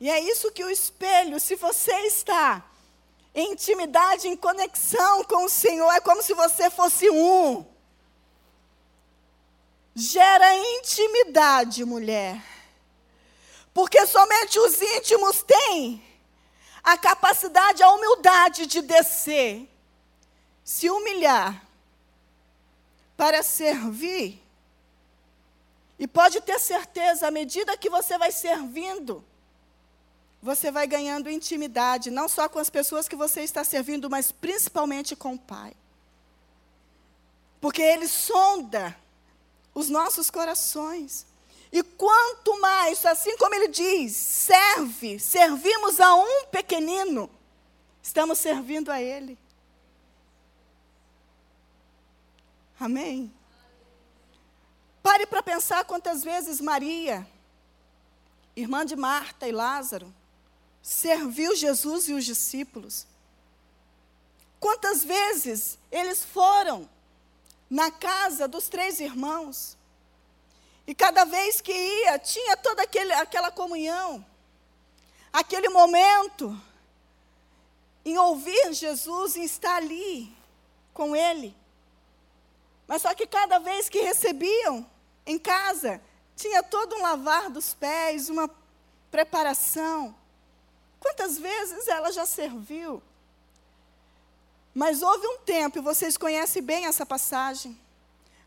[0.00, 2.64] E é isso que o espelho, se você está
[3.34, 7.64] em intimidade, em conexão com o Senhor, é como se você fosse um.
[9.94, 12.40] Gera intimidade, mulher.
[13.74, 16.02] Porque somente os íntimos têm
[16.88, 19.68] a capacidade, a humildade de descer
[20.64, 21.62] se humilhar
[23.14, 24.42] para servir.
[25.98, 29.22] E pode ter certeza, à medida que você vai servindo,
[30.40, 35.14] você vai ganhando intimidade, não só com as pessoas que você está servindo, mas principalmente
[35.14, 35.74] com o Pai.
[37.60, 38.96] Porque Ele sonda
[39.74, 41.26] os nossos corações.
[41.70, 47.30] E quanto mais, assim como Ele diz, serve, servimos a um pequenino,
[48.02, 49.38] estamos servindo a Ele.
[52.80, 53.32] Amém?
[55.02, 57.26] Pare para pensar quantas vezes Maria,
[58.54, 60.14] irmã de Marta e Lázaro,
[60.82, 63.06] serviu Jesus e os discípulos.
[64.60, 66.86] Quantas vezes eles foram
[67.70, 69.77] na casa dos três irmãos.
[70.88, 74.24] E cada vez que ia, tinha toda aquele, aquela comunhão,
[75.30, 76.58] aquele momento
[78.02, 80.34] em ouvir Jesus, em estar ali
[80.94, 81.54] com Ele.
[82.86, 84.88] Mas só que cada vez que recebiam
[85.26, 86.00] em casa,
[86.34, 88.48] tinha todo um lavar dos pés, uma
[89.10, 90.16] preparação.
[90.98, 93.02] Quantas vezes ela já serviu?
[94.72, 97.78] Mas houve um tempo, e vocês conhecem bem essa passagem,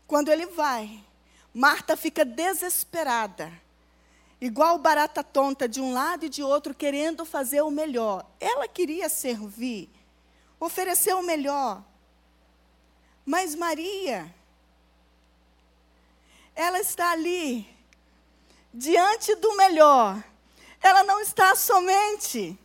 [0.08, 1.04] quando ele vai,
[1.54, 3.52] Marta fica desesperada,
[4.40, 8.24] igual barata tonta, de um lado e de outro, querendo fazer o melhor.
[8.40, 9.90] Ela queria servir,
[10.58, 11.82] oferecer o melhor.
[13.24, 14.34] Mas Maria,
[16.54, 17.68] ela está ali,
[18.72, 20.22] diante do melhor.
[20.80, 22.58] Ela não está somente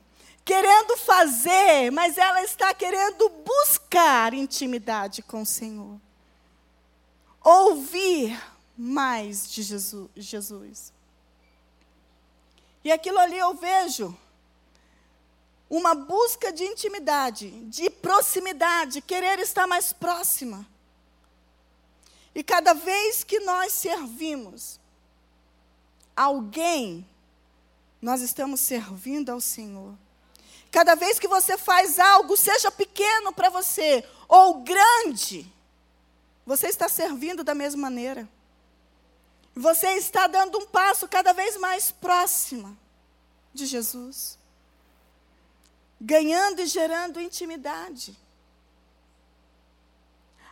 [0.44, 6.00] querendo fazer, mas ela está querendo buscar intimidade com o Senhor.
[7.44, 8.42] Ouvir
[8.78, 9.64] mais de
[10.16, 10.94] Jesus.
[12.84, 14.16] E aquilo ali eu vejo
[15.70, 20.66] uma busca de intimidade, de proximidade, querer estar mais próxima.
[22.34, 24.80] E cada vez que nós servimos
[26.16, 27.06] alguém,
[28.02, 29.94] nós estamos servindo ao Senhor.
[30.72, 35.52] Cada vez que você faz algo, seja pequeno para você ou grande,
[36.46, 38.30] você está servindo da mesma maneira.
[39.58, 42.78] Você está dando um passo cada vez mais próxima
[43.54, 44.38] de Jesus
[46.00, 48.18] ganhando e gerando intimidade.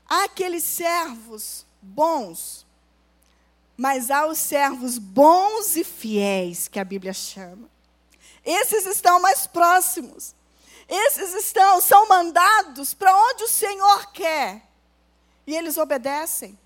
[0.07, 2.65] Há aqueles servos bons,
[3.77, 7.69] mas há os servos bons e fiéis que a Bíblia chama.
[8.43, 10.35] Esses estão mais próximos.
[10.87, 14.69] Esses estão são mandados para onde o Senhor quer.
[15.47, 16.57] E eles obedecem.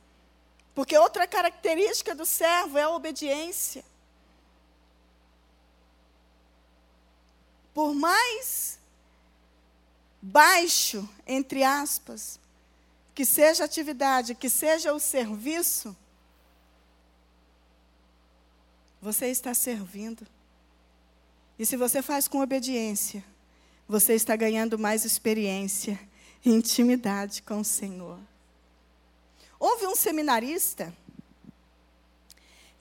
[0.80, 3.84] Porque outra característica do servo é a obediência.
[7.74, 8.80] por mais
[10.22, 12.40] baixo, entre aspas,
[13.14, 15.96] que seja a atividade, que seja o serviço,
[19.02, 20.26] você está servindo.
[21.58, 23.24] E se você faz com obediência,
[23.86, 26.00] você está ganhando mais experiência
[26.44, 28.20] e intimidade com o Senhor.
[29.60, 30.96] Houve um seminarista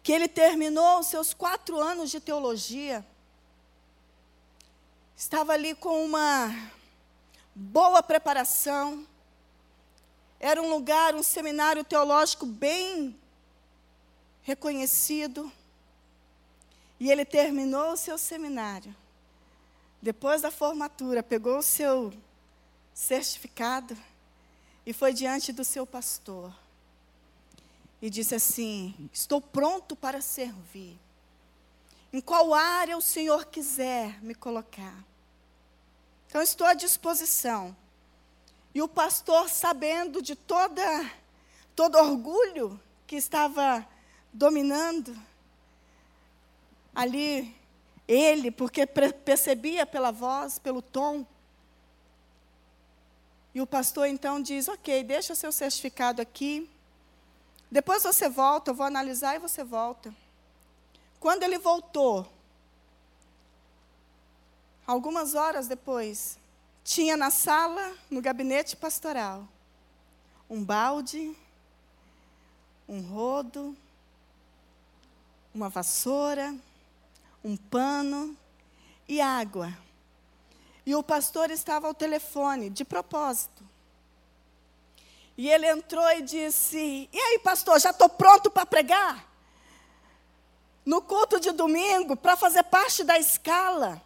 [0.02, 3.04] que ele terminou os seus quatro anos de teologia
[5.18, 6.70] estava ali com uma
[7.52, 9.04] boa preparação.
[10.38, 13.18] Era um lugar, um seminário teológico bem
[14.42, 15.52] reconhecido.
[17.00, 18.94] E ele terminou o seu seminário.
[20.00, 22.12] Depois da formatura, pegou o seu
[22.94, 23.98] certificado
[24.86, 26.54] e foi diante do seu pastor.
[28.00, 30.98] E disse assim: Estou pronto para servir.
[32.12, 35.04] Em qual área o Senhor quiser me colocar.
[36.26, 37.76] Então, estou à disposição.
[38.74, 40.82] E o pastor, sabendo de toda,
[41.74, 43.86] todo orgulho que estava
[44.32, 45.16] dominando
[46.94, 47.54] ali,
[48.06, 51.26] ele, porque percebia pela voz, pelo tom.
[53.54, 56.68] E o pastor então diz: Ok, deixa seu certificado aqui.
[57.70, 60.14] Depois você volta, eu vou analisar e você volta.
[61.20, 62.26] Quando ele voltou,
[64.88, 66.38] Algumas horas depois,
[66.82, 69.46] tinha na sala, no gabinete pastoral,
[70.48, 71.36] um balde,
[72.88, 73.76] um rodo,
[75.52, 76.56] uma vassoura,
[77.44, 78.34] um pano
[79.06, 79.76] e água.
[80.86, 83.67] E o pastor estava ao telefone, de propósito.
[85.38, 89.24] E ele entrou e disse: E aí, pastor, já estou pronto para pregar?
[90.84, 94.02] No culto de domingo, para fazer parte da escala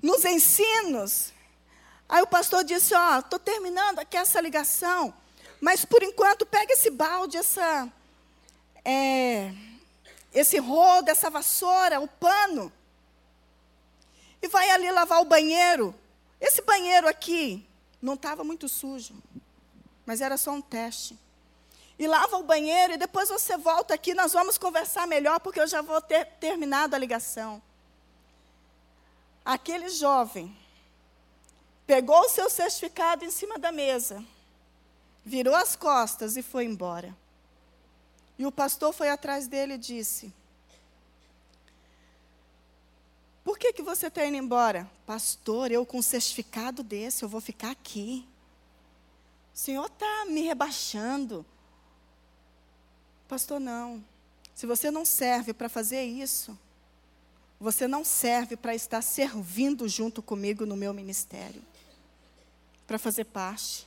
[0.00, 1.32] nos ensinos.
[2.08, 5.12] Aí o pastor disse: Ó, oh, estou terminando aqui essa ligação,
[5.60, 7.92] mas por enquanto pega esse balde, essa,
[8.84, 9.52] é,
[10.32, 12.72] esse rodo, essa vassoura, o pano,
[14.40, 15.92] e vai ali lavar o banheiro.
[16.40, 17.66] Esse banheiro aqui
[18.00, 19.20] não estava muito sujo,
[20.06, 21.18] mas era só um teste.
[21.98, 25.66] E lava o banheiro e depois você volta aqui, nós vamos conversar melhor, porque eu
[25.66, 27.62] já vou ter terminado a ligação.
[29.44, 30.56] Aquele jovem
[31.86, 34.24] pegou o seu certificado em cima da mesa,
[35.24, 37.14] virou as costas e foi embora.
[38.38, 40.32] E o pastor foi atrás dele e disse:
[43.44, 44.90] Por que, que você está indo embora?
[45.06, 48.26] Pastor, eu com um certificado desse, eu vou ficar aqui.
[49.54, 51.46] O senhor está me rebaixando.
[53.28, 54.04] Pastor, não.
[54.52, 56.58] Se você não serve para fazer isso,
[57.60, 61.62] você não serve para estar servindo junto comigo no meu ministério,
[62.84, 63.86] para fazer parte.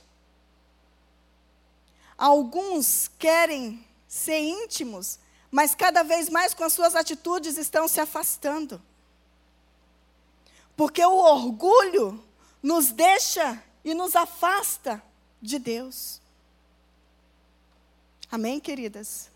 [2.16, 5.18] Alguns querem ser íntimos,
[5.50, 8.80] mas cada vez mais com as suas atitudes estão se afastando.
[10.74, 12.24] Porque o orgulho
[12.62, 15.02] nos deixa e nos afasta
[15.40, 16.20] de Deus.
[18.30, 19.30] Amém, queridas?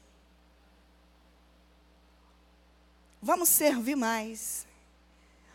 [3.21, 4.67] Vamos servir mais.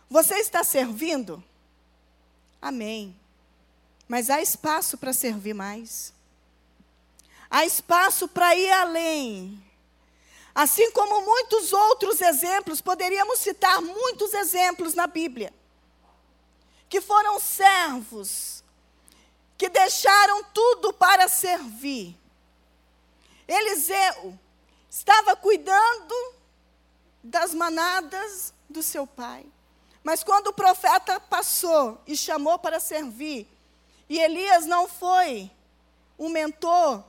[0.10, 1.44] Você está servindo?
[2.62, 3.16] Amém.
[4.08, 6.14] Mas há espaço para servir mais.
[7.50, 9.64] Há espaço para ir além.
[10.56, 15.54] Assim como muitos outros exemplos, poderíamos citar muitos exemplos na Bíblia,
[16.90, 18.57] que foram servos,
[19.58, 22.16] que deixaram tudo para servir.
[23.48, 24.38] Eliseu
[24.90, 26.34] estava cuidando
[27.24, 29.46] das manadas do seu pai.
[30.04, 33.48] Mas quando o profeta passou e chamou para servir,
[34.10, 35.52] e Elias não foi
[36.18, 37.04] um mentor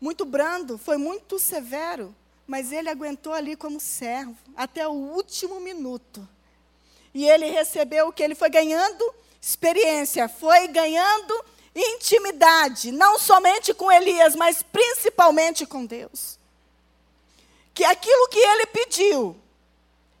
[0.00, 2.14] muito brando, foi muito severo,
[2.46, 6.26] mas ele aguentou ali como servo até o último minuto.
[7.12, 11.44] E ele recebeu o que ele foi ganhando experiência, foi ganhando
[11.74, 16.38] intimidade, não somente com Elias, mas principalmente com Deus.
[17.72, 19.36] Que aquilo que ele pediu,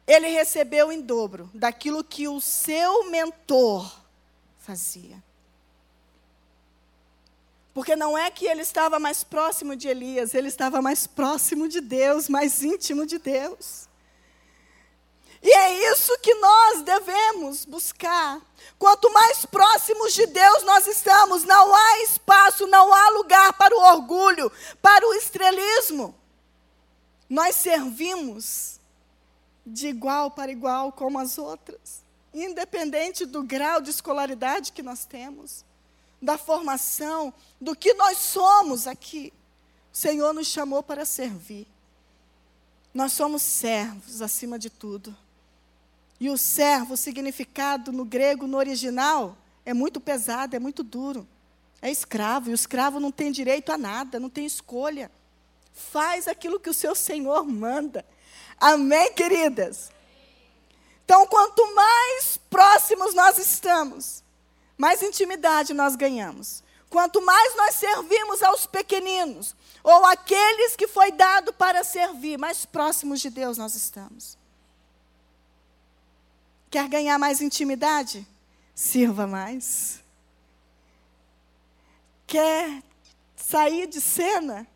[0.06, 3.92] ele recebeu em dobro daquilo que o seu mentor
[4.58, 5.22] fazia.
[7.74, 11.80] Porque não é que ele estava mais próximo de Elias, ele estava mais próximo de
[11.80, 13.87] Deus, mais íntimo de Deus.
[15.42, 18.40] E é isso que nós devemos buscar.
[18.78, 23.80] Quanto mais próximos de Deus nós estamos, não há espaço, não há lugar para o
[23.80, 24.50] orgulho,
[24.82, 26.14] para o estrelismo.
[27.28, 28.80] Nós servimos
[29.64, 35.64] de igual para igual como as outras, independente do grau de escolaridade que nós temos
[36.20, 39.32] da formação, do que nós somos aqui.
[39.92, 41.66] O Senhor nos chamou para servir.
[42.92, 45.16] Nós somos servos acima de tudo.
[46.20, 51.26] E o servo, o significado no grego, no original, é muito pesado, é muito duro.
[51.80, 55.10] É escravo, e o escravo não tem direito a nada, não tem escolha.
[55.72, 58.04] Faz aquilo que o seu Senhor manda.
[58.58, 59.90] Amém, queridas?
[61.04, 64.24] Então, quanto mais próximos nós estamos
[64.78, 66.62] mais intimidade nós ganhamos.
[66.88, 73.20] Quanto mais nós servimos aos pequeninos, ou aqueles que foi dado para servir, mais próximos
[73.20, 74.37] de Deus nós estamos.
[76.70, 78.26] Quer ganhar mais intimidade?
[78.74, 80.02] Sirva mais.
[82.26, 82.82] Quer
[83.36, 84.66] sair de cena?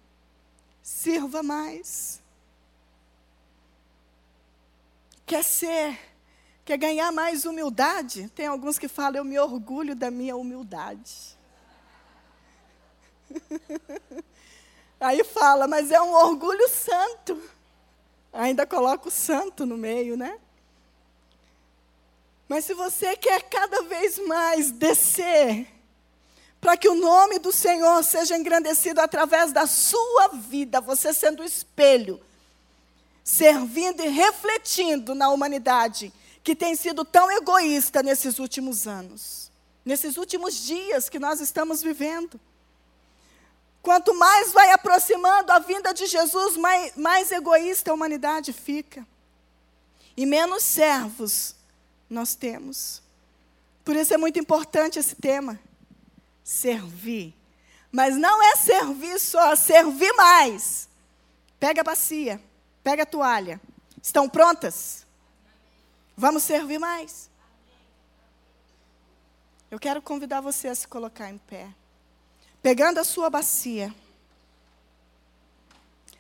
[0.83, 2.21] Sirva mais.
[5.27, 5.99] Quer ser
[6.65, 8.29] Quer ganhar mais humildade?
[8.35, 11.37] Tem alguns que falam, eu me orgulho da minha humildade.
[15.01, 17.43] Aí fala, mas é um orgulho santo.
[18.33, 20.39] Ainda coloca o santo no meio, né?
[22.53, 25.67] Mas se você quer cada vez mais descer,
[26.61, 32.21] para que o nome do Senhor seja engrandecido através da sua vida, você sendo espelho,
[33.25, 36.13] servindo e refletindo na humanidade,
[36.45, 39.51] que tem sido tão egoísta nesses últimos anos,
[39.83, 42.39] nesses últimos dias que nós estamos vivendo.
[43.81, 49.07] Quanto mais vai aproximando a vinda de Jesus, mais, mais egoísta a humanidade fica.
[50.15, 51.62] E menos servos
[52.13, 53.03] nós temos.
[53.85, 55.59] Por isso é muito importante esse tema.
[56.45, 57.35] Servir.
[57.91, 60.89] Mas não é servir só, servir mais.
[61.59, 62.41] Pega a bacia,
[62.83, 63.61] pega a toalha.
[64.03, 65.07] Estão prontas?
[66.17, 67.31] Vamos servir mais.
[69.71, 71.69] Eu quero convidar você a se colocar em pé.
[72.63, 73.95] Pegando a sua bacia.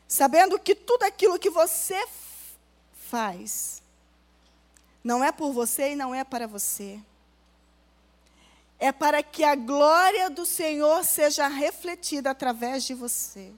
[0.08, 2.06] Sabendo que tudo aquilo que você
[3.10, 3.81] faz
[5.02, 7.00] não é por você e não é para você.
[8.78, 13.52] É para que a glória do Senhor seja refletida através de você.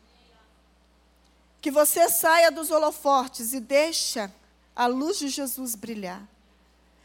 [1.61, 4.33] Que você saia dos holofortes e deixa
[4.75, 6.27] a luz de Jesus brilhar.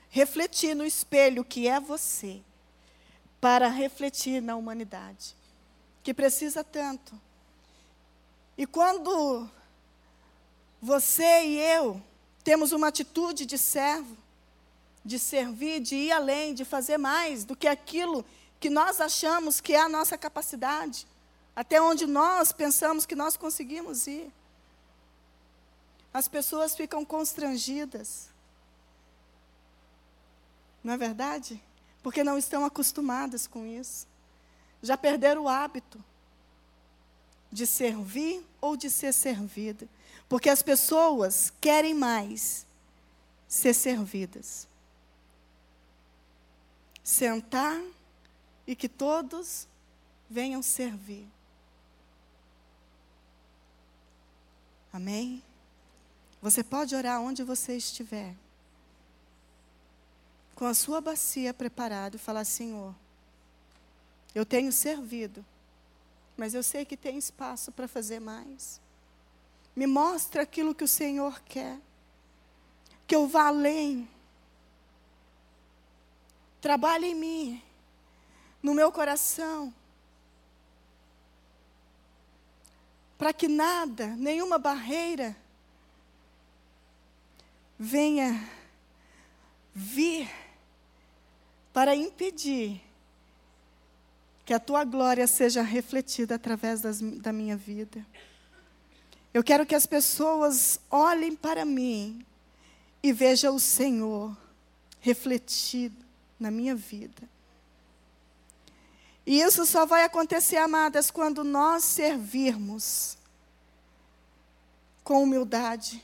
[0.10, 2.42] Refletir no espelho que é você,
[3.40, 5.36] para refletir na humanidade,
[6.04, 7.20] que precisa tanto.
[8.58, 9.50] E quando
[10.82, 12.02] você e eu
[12.44, 14.18] temos uma atitude de servo,
[15.10, 18.24] de servir, de ir além, de fazer mais do que aquilo
[18.60, 21.07] que nós achamos que é a nossa capacidade,
[21.55, 24.32] até onde nós pensamos que nós conseguimos ir.
[26.14, 28.30] As pessoas ficam constrangidas.
[30.84, 31.60] Não é verdade?
[32.03, 34.07] Porque não estão acostumadas com isso.
[34.80, 36.03] Já perderam o hábito
[37.51, 39.89] de servir ou de ser servida.
[40.30, 42.64] Porque as pessoas querem mais
[43.47, 44.69] ser servidas.
[47.10, 47.82] Sentar
[48.68, 49.68] e que todos
[50.30, 51.28] venham servir.
[54.93, 55.41] Amém?
[56.39, 58.36] Você pode orar onde você estiver.
[60.53, 62.93] Com a sua bacia preparada e falar: Senhor,
[64.36, 65.43] eu tenho servido,
[66.38, 68.80] mas eu sei que tem espaço para fazer mais.
[69.76, 71.80] Me mostra aquilo que o Senhor quer.
[73.07, 74.07] Que eu vá além.
[76.62, 77.64] Trabalhe em mim,
[78.62, 79.74] no meu coração.
[83.18, 85.36] Para que nada, nenhuma barreira,
[87.78, 88.49] venha
[89.74, 90.30] vir
[91.72, 92.82] para impedir
[94.45, 98.05] que a tua glória seja refletida através das, da minha vida.
[99.34, 102.26] Eu quero que as pessoas olhem para mim
[103.01, 104.36] e vejam o Senhor
[104.99, 106.09] refletido
[106.40, 107.28] na minha vida.
[109.26, 113.18] E isso só vai acontecer, amadas, quando nós servirmos
[115.04, 116.04] com humildade.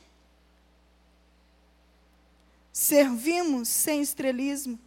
[2.72, 4.80] Servimos sem estrelismo.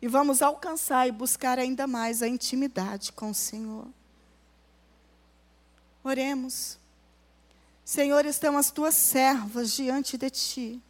[0.00, 3.88] E vamos alcançar e buscar ainda mais a intimidade com o Senhor.
[6.04, 6.78] Oremos.
[7.84, 10.82] Senhor, estão as tuas servas diante de ti,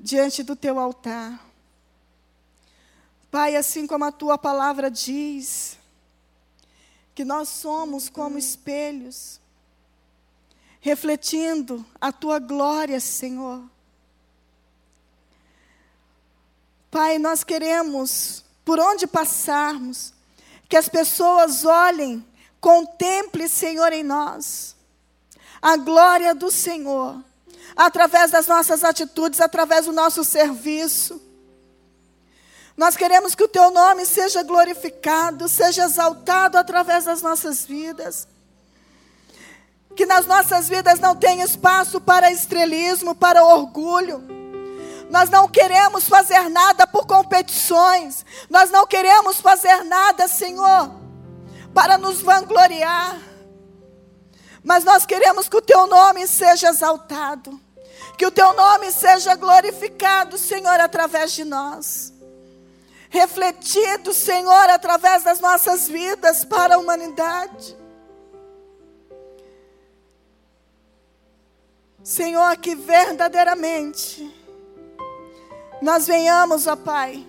[0.00, 1.47] diante do teu altar.
[3.30, 5.78] Pai, assim como a tua palavra diz,
[7.14, 9.40] que nós somos como espelhos,
[10.80, 13.62] refletindo a tua glória, Senhor.
[16.90, 20.14] Pai, nós queremos, por onde passarmos,
[20.68, 22.24] que as pessoas olhem,
[22.60, 24.74] contemplem, Senhor, em nós,
[25.60, 27.22] a glória do Senhor,
[27.76, 31.27] através das nossas atitudes, através do nosso serviço.
[32.78, 38.28] Nós queremos que o teu nome seja glorificado, seja exaltado através das nossas vidas.
[39.96, 44.22] Que nas nossas vidas não tenha espaço para estrelismo, para orgulho.
[45.10, 48.24] Nós não queremos fazer nada por competições.
[48.48, 50.92] Nós não queremos fazer nada, Senhor,
[51.74, 53.18] para nos vangloriar.
[54.62, 57.60] Mas nós queremos que o teu nome seja exaltado.
[58.16, 62.16] Que o teu nome seja glorificado, Senhor, através de nós
[63.10, 67.76] refletido, Senhor, através das nossas vidas para a humanidade.
[72.02, 74.34] Senhor, que verdadeiramente
[75.80, 77.26] nós venhamos, ó Pai,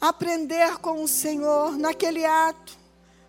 [0.00, 2.76] aprender com o Senhor naquele ato,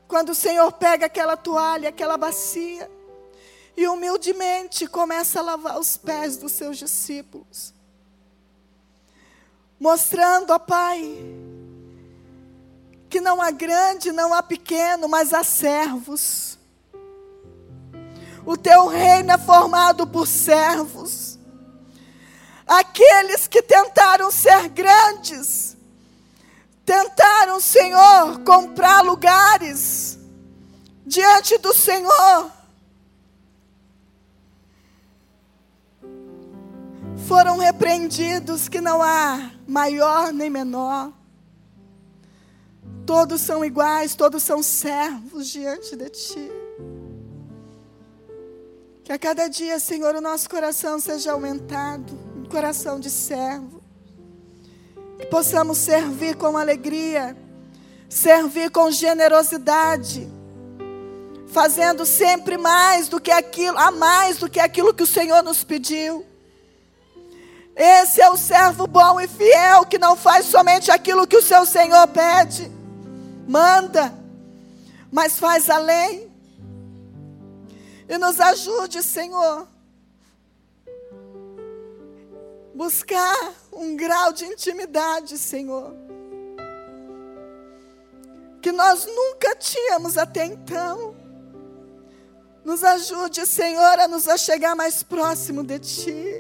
[0.07, 2.89] quando o Senhor pega aquela toalha, aquela bacia,
[3.75, 7.76] e humildemente começa a lavar os pés dos seus discípulos
[9.79, 11.17] mostrando, ó Pai,
[13.09, 16.57] que não há grande, não há pequeno, mas há servos.
[18.45, 21.37] O teu reino é formado por servos.
[22.65, 25.77] Aqueles que tentaram ser grandes,
[26.85, 30.17] tentaram, Senhor, comprar lugares
[31.05, 32.57] diante do Senhor.
[37.27, 41.11] foram repreendidos que não há maior nem menor.
[43.05, 46.51] Todos são iguais, todos são servos diante de Ti.
[49.03, 53.81] Que a cada dia, Senhor, o nosso coração seja aumentado, um coração de servo.
[55.17, 57.35] Que possamos servir com alegria,
[58.09, 60.27] servir com generosidade,
[61.47, 65.63] fazendo sempre mais do que aquilo, a mais do que aquilo que o Senhor nos
[65.63, 66.26] pediu.
[67.77, 71.63] Esse é o servo bom e fiel que não faz somente aquilo que o seu
[71.63, 72.71] Senhor pede,
[73.47, 74.11] manda,
[75.11, 76.27] mas faz além.
[78.09, 79.67] E nos ajude, Senhor,
[82.73, 85.93] buscar um grau de intimidade, Senhor,
[88.59, 91.15] que nós nunca tínhamos até então.
[92.65, 96.36] Nos ajude, Senhor, a nos achegar mais próximo de Ti.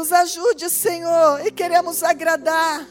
[0.00, 2.88] Nos ajude, Senhor, e queremos agradar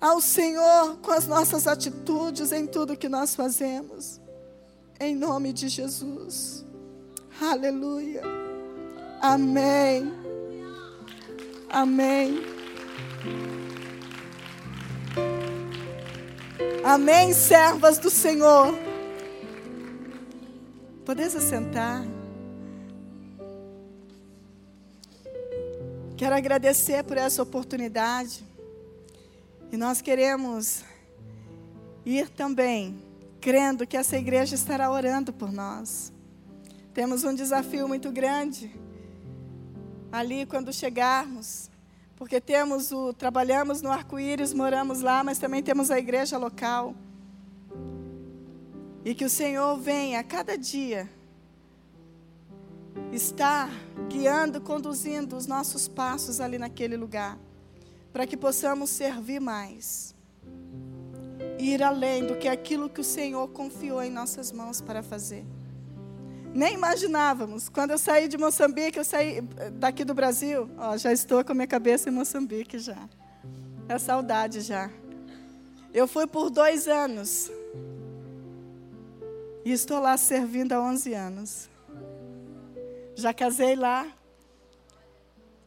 [0.00, 4.20] ao Senhor com as nossas atitudes em tudo que nós fazemos.
[5.00, 6.64] Em nome de Jesus.
[7.42, 8.22] Aleluia.
[9.20, 10.14] Amém.
[11.68, 12.44] Amém.
[16.84, 18.72] Amém, servas do Senhor.
[21.04, 22.13] Podeis assentar.
[26.16, 28.44] Quero agradecer por essa oportunidade.
[29.72, 30.84] E nós queremos
[32.06, 32.96] ir também,
[33.40, 36.12] crendo que essa igreja estará orando por nós.
[36.92, 38.70] Temos um desafio muito grande
[40.12, 41.68] ali quando chegarmos,
[42.14, 46.94] porque temos o trabalhamos no Arco-Íris, moramos lá, mas também temos a igreja local.
[49.04, 51.10] E que o Senhor venha a cada dia
[53.12, 53.70] estar
[54.08, 57.38] guiando, conduzindo os nossos passos ali naquele lugar,
[58.12, 60.14] para que possamos servir mais,
[61.58, 65.44] ir além do que aquilo que o Senhor confiou em nossas mãos para fazer.
[66.54, 67.68] Nem imaginávamos.
[67.68, 71.50] Quando eu saí de Moçambique, eu saí eh, daqui do Brasil, ó, já estou com
[71.50, 73.08] a minha cabeça em Moçambique já.
[73.88, 74.88] É saudade já.
[75.92, 77.50] Eu fui por dois anos.
[79.64, 81.68] E estou lá servindo há 11 anos.
[83.14, 84.06] Já casei lá.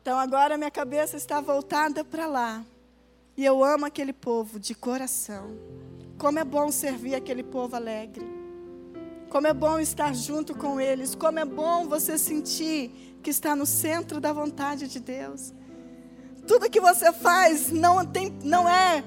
[0.02, 2.64] Então agora minha cabeça está voltada para lá.
[3.36, 5.58] E eu amo aquele povo de coração.
[6.18, 8.26] Como é bom servir aquele povo alegre.
[9.30, 11.14] Como é bom estar junto com eles.
[11.14, 15.54] Como é bom você sentir que está no centro da vontade de Deus.
[16.48, 19.04] Tudo que você faz não, tem, não é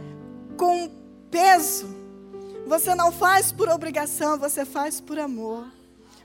[0.57, 0.91] com
[1.31, 1.89] peso.
[2.67, 5.67] Você não faz por obrigação, você faz por amor.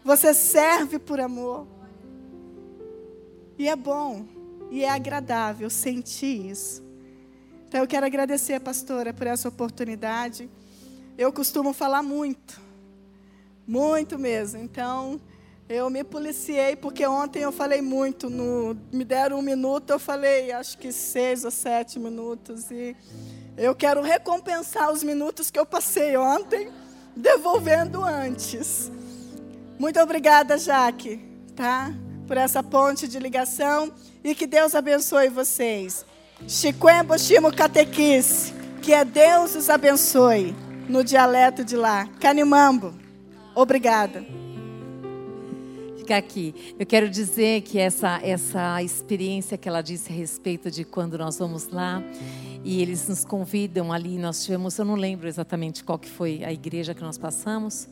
[0.03, 1.74] Você serve por amor.
[3.57, 4.25] E é bom,
[4.69, 6.83] e é agradável sentir isso.
[7.67, 10.49] Então eu quero agradecer, pastora, por essa oportunidade.
[11.17, 12.59] Eu costumo falar muito.
[13.67, 14.61] Muito mesmo.
[14.61, 15.19] Então,
[15.67, 18.29] eu me policiei, porque ontem eu falei muito.
[18.29, 22.69] No, me deram um minuto, eu falei acho que seis ou sete minutos.
[22.69, 22.95] E
[23.57, 26.69] eu quero recompensar os minutos que eu passei ontem,
[27.15, 28.91] devolvendo antes.
[29.79, 31.19] Muito obrigada, Jaque,
[31.55, 31.93] tá?
[32.27, 33.91] Por essa ponte de ligação.
[34.23, 36.05] E que Deus abençoe vocês.
[36.47, 38.53] Chiquembo Chimo Catequis.
[38.81, 40.55] Que é Deus os abençoe.
[40.87, 42.07] No dialeto de lá.
[42.19, 42.93] Canimambo.
[43.55, 44.25] Obrigada.
[45.97, 46.53] Ficar aqui.
[46.77, 51.39] Eu quero dizer que essa, essa experiência que ela disse a respeito de quando nós
[51.39, 52.03] vamos lá
[52.63, 56.51] e eles nos convidam ali, nós tivemos, eu não lembro exatamente qual que foi a
[56.51, 57.87] igreja que nós passamos.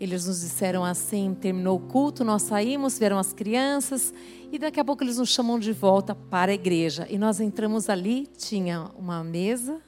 [0.00, 4.14] Eles nos disseram assim: terminou o culto, nós saímos, vieram as crianças
[4.52, 7.06] e daqui a pouco eles nos chamam de volta para a igreja.
[7.10, 9.80] E nós entramos ali, tinha uma mesa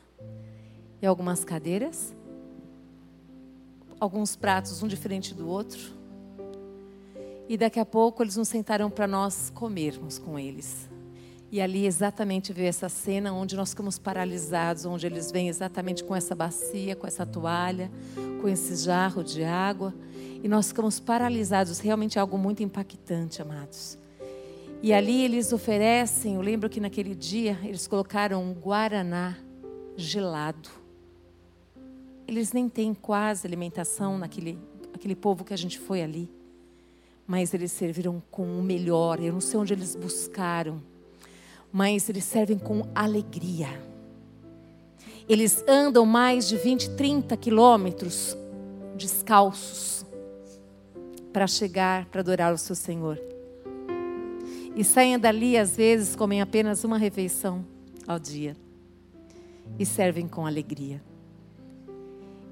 [1.00, 2.14] e algumas cadeiras
[4.00, 5.78] alguns pratos, um diferente do outro.
[7.46, 10.89] E daqui a pouco eles nos sentaram para nós comermos com eles.
[11.52, 16.14] E ali exatamente veio essa cena onde nós ficamos paralisados, onde eles vêm exatamente com
[16.14, 17.90] essa bacia, com essa toalha,
[18.40, 19.92] com esse jarro de água.
[20.42, 23.98] E nós ficamos paralisados, realmente é algo muito impactante, amados.
[24.82, 29.36] E ali eles oferecem, eu lembro que naquele dia eles colocaram um guaraná
[29.96, 30.70] gelado.
[32.28, 34.56] Eles nem têm quase alimentação naquele
[35.00, 36.30] aquele povo que a gente foi ali.
[37.26, 39.20] Mas eles serviram com o melhor.
[39.20, 40.82] Eu não sei onde eles buscaram.
[41.72, 43.68] Mas eles servem com alegria.
[45.28, 48.36] Eles andam mais de 20, 30 quilômetros
[48.96, 50.04] descalços
[51.32, 53.20] para chegar, para adorar o seu Senhor.
[54.74, 57.64] E saem dali, às vezes, comem apenas uma refeição
[58.06, 58.56] ao dia.
[59.78, 61.02] E servem com alegria.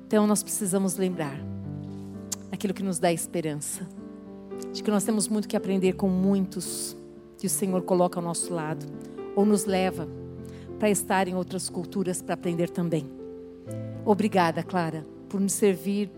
[0.07, 1.39] Então nós precisamos lembrar
[2.51, 3.87] aquilo que nos dá esperança,
[4.73, 6.97] de que nós temos muito que aprender com muitos
[7.39, 8.85] que o Senhor coloca ao nosso lado,
[9.35, 10.09] ou nos leva
[10.79, 13.09] para estar em outras culturas para aprender também.
[14.05, 16.11] Obrigada, Clara, por me servir.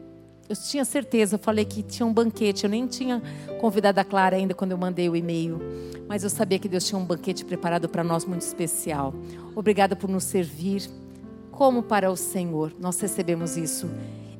[0.49, 3.23] Eu tinha certeza, eu falei que tinha um banquete, eu nem tinha
[3.61, 5.61] convidado a Clara ainda quando eu mandei o e-mail,
[6.09, 9.14] mas eu sabia que Deus tinha um banquete preparado para nós muito especial.
[9.55, 10.91] Obrigada por nos servir
[11.53, 12.73] como para o Senhor.
[12.81, 13.89] Nós recebemos isso.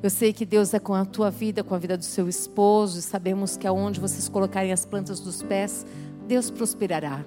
[0.03, 2.97] Eu sei que Deus é com a tua vida, com a vida do seu esposo,
[2.97, 5.85] e sabemos que aonde vocês colocarem as plantas dos pés,
[6.27, 7.23] Deus prosperará.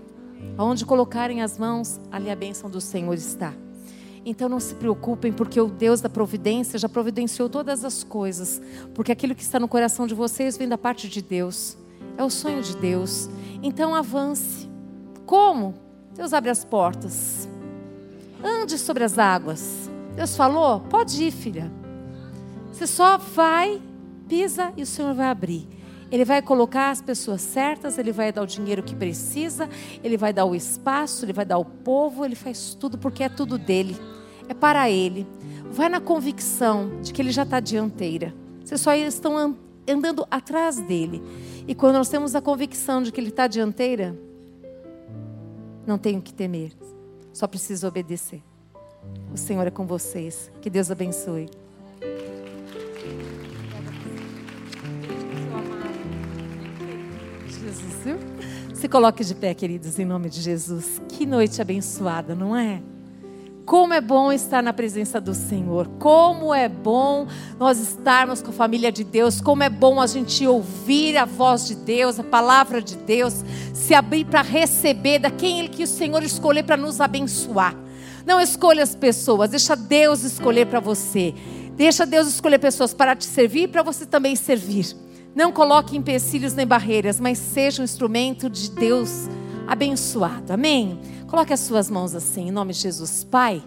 [0.57, 3.53] Aonde colocarem as mãos, ali a bênção do Senhor está.
[4.25, 8.61] Então não se preocupem, porque o Deus da providência já providenciou todas as coisas,
[8.95, 11.77] porque aquilo que está no coração de vocês vem da parte de Deus,
[12.17, 13.29] é o sonho de Deus.
[13.63, 14.69] Então avance.
[15.27, 15.75] Como?
[16.15, 17.49] Deus abre as portas.
[18.43, 19.91] Ande sobre as águas.
[20.15, 20.81] Deus falou?
[20.81, 21.71] Pode ir, filha.
[22.73, 23.81] Você só vai,
[24.29, 25.74] pisa e o Senhor vai abrir.
[26.15, 29.69] Ele vai colocar as pessoas certas, ele vai dar o dinheiro que precisa,
[30.01, 33.29] ele vai dar o espaço, ele vai dar o povo, ele faz tudo porque é
[33.29, 33.97] tudo dele.
[34.49, 35.27] É para ele.
[35.73, 38.33] Vai na convicção de que ele já está dianteira.
[38.65, 39.57] Vocês só estão
[39.89, 41.21] andando atrás dele.
[41.67, 44.17] E quando nós temos a convicção de que ele está dianteira,
[45.85, 46.71] não tenho que temer.
[47.33, 48.41] Só precisa obedecer.
[49.33, 50.49] O Senhor é com vocês.
[50.63, 51.49] Que Deus abençoe.
[57.75, 61.01] Jesus, Se coloque de pé, queridos, em nome de Jesus.
[61.09, 62.81] Que noite abençoada, não é?
[63.65, 65.89] Como é bom estar na presença do Senhor.
[65.99, 67.27] Como é bom
[67.59, 69.41] nós estarmos com a família de Deus.
[69.41, 73.95] Como é bom a gente ouvir a voz de Deus, a palavra de Deus, se
[73.95, 77.75] abrir para receber da quem que o Senhor escolher para nos abençoar.
[78.27, 81.35] Não escolha as pessoas, deixa Deus escolher para você.
[81.75, 84.95] Deixa Deus escolher pessoas para te servir e para você também servir.
[85.35, 89.29] Não coloque empecilhos nem barreiras, mas seja um instrumento de Deus
[89.67, 90.53] abençoado.
[90.53, 90.99] Amém?
[91.27, 93.25] Coloque as suas mãos assim, em nome de Jesus.
[93.25, 93.61] Pai,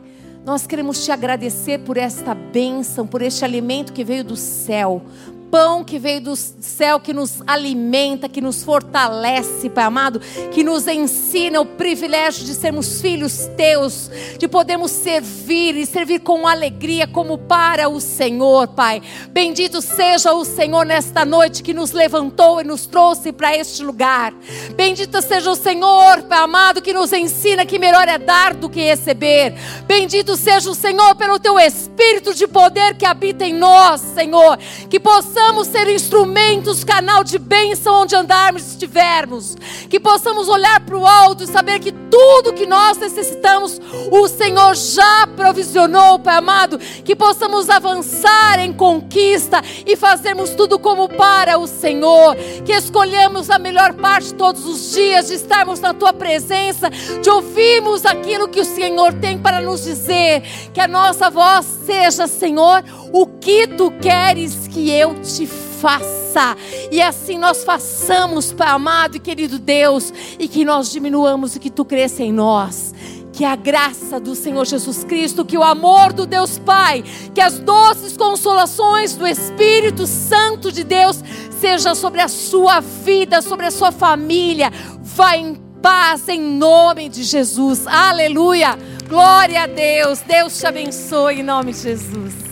[0.46, 5.02] nós queremos te agradecer por esta bênção, por este alimento que veio do céu,
[5.50, 10.20] pão que veio do céu, que nos alimenta, que nos fortalece, Pai amado,
[10.52, 16.48] que nos ensina o privilégio de sermos filhos teus, de podermos servir e servir com
[16.48, 19.02] alegria, como para o Senhor, Pai.
[19.30, 24.34] Bendito seja o Senhor nesta noite que nos levantou e nos trouxe para este lugar.
[24.76, 28.82] Bendito seja o Senhor, Pai amado, que nos ensina que melhor é dar do que
[28.82, 29.54] receber.
[29.86, 34.58] Bendito seja o Senhor pelo teu Espírito de poder que habita em nós, Senhor,
[34.90, 39.56] que possamos possamos ser instrumentos, canal de bênção onde andarmos estivermos.
[39.88, 43.80] Que possamos olhar para o alto e saber que tudo que nós necessitamos,
[44.12, 46.80] o Senhor já provisionou, Pai amado.
[46.80, 52.36] Que possamos avançar em conquista e fazermos tudo como para o Senhor.
[52.66, 58.08] Que escolhemos a melhor parte todos os dias de estarmos na Tua presença, de ouvirmos
[58.08, 60.42] aquilo que o Senhor tem para nos dizer.
[60.74, 62.84] Que a nossa voz seja, Senhor,
[63.14, 66.56] o que tu queres que eu te faça.
[66.92, 71.72] E assim nós façamos, Pai amado e querido Deus, e que nós diminuamos e que
[71.72, 72.94] tu cresça em nós.
[73.34, 77.04] Que a graça do Senhor Jesus Cristo, que o amor do Deus Pai,
[77.34, 81.24] que as doces consolações do Espírito Santo de Deus
[81.60, 84.72] seja sobre a sua vida, sobre a sua família.
[85.02, 87.88] Vá em paz em nome de Jesus.
[87.88, 88.78] Aleluia.
[89.08, 90.20] Glória a Deus.
[90.22, 92.47] Deus te abençoe em nome de Jesus.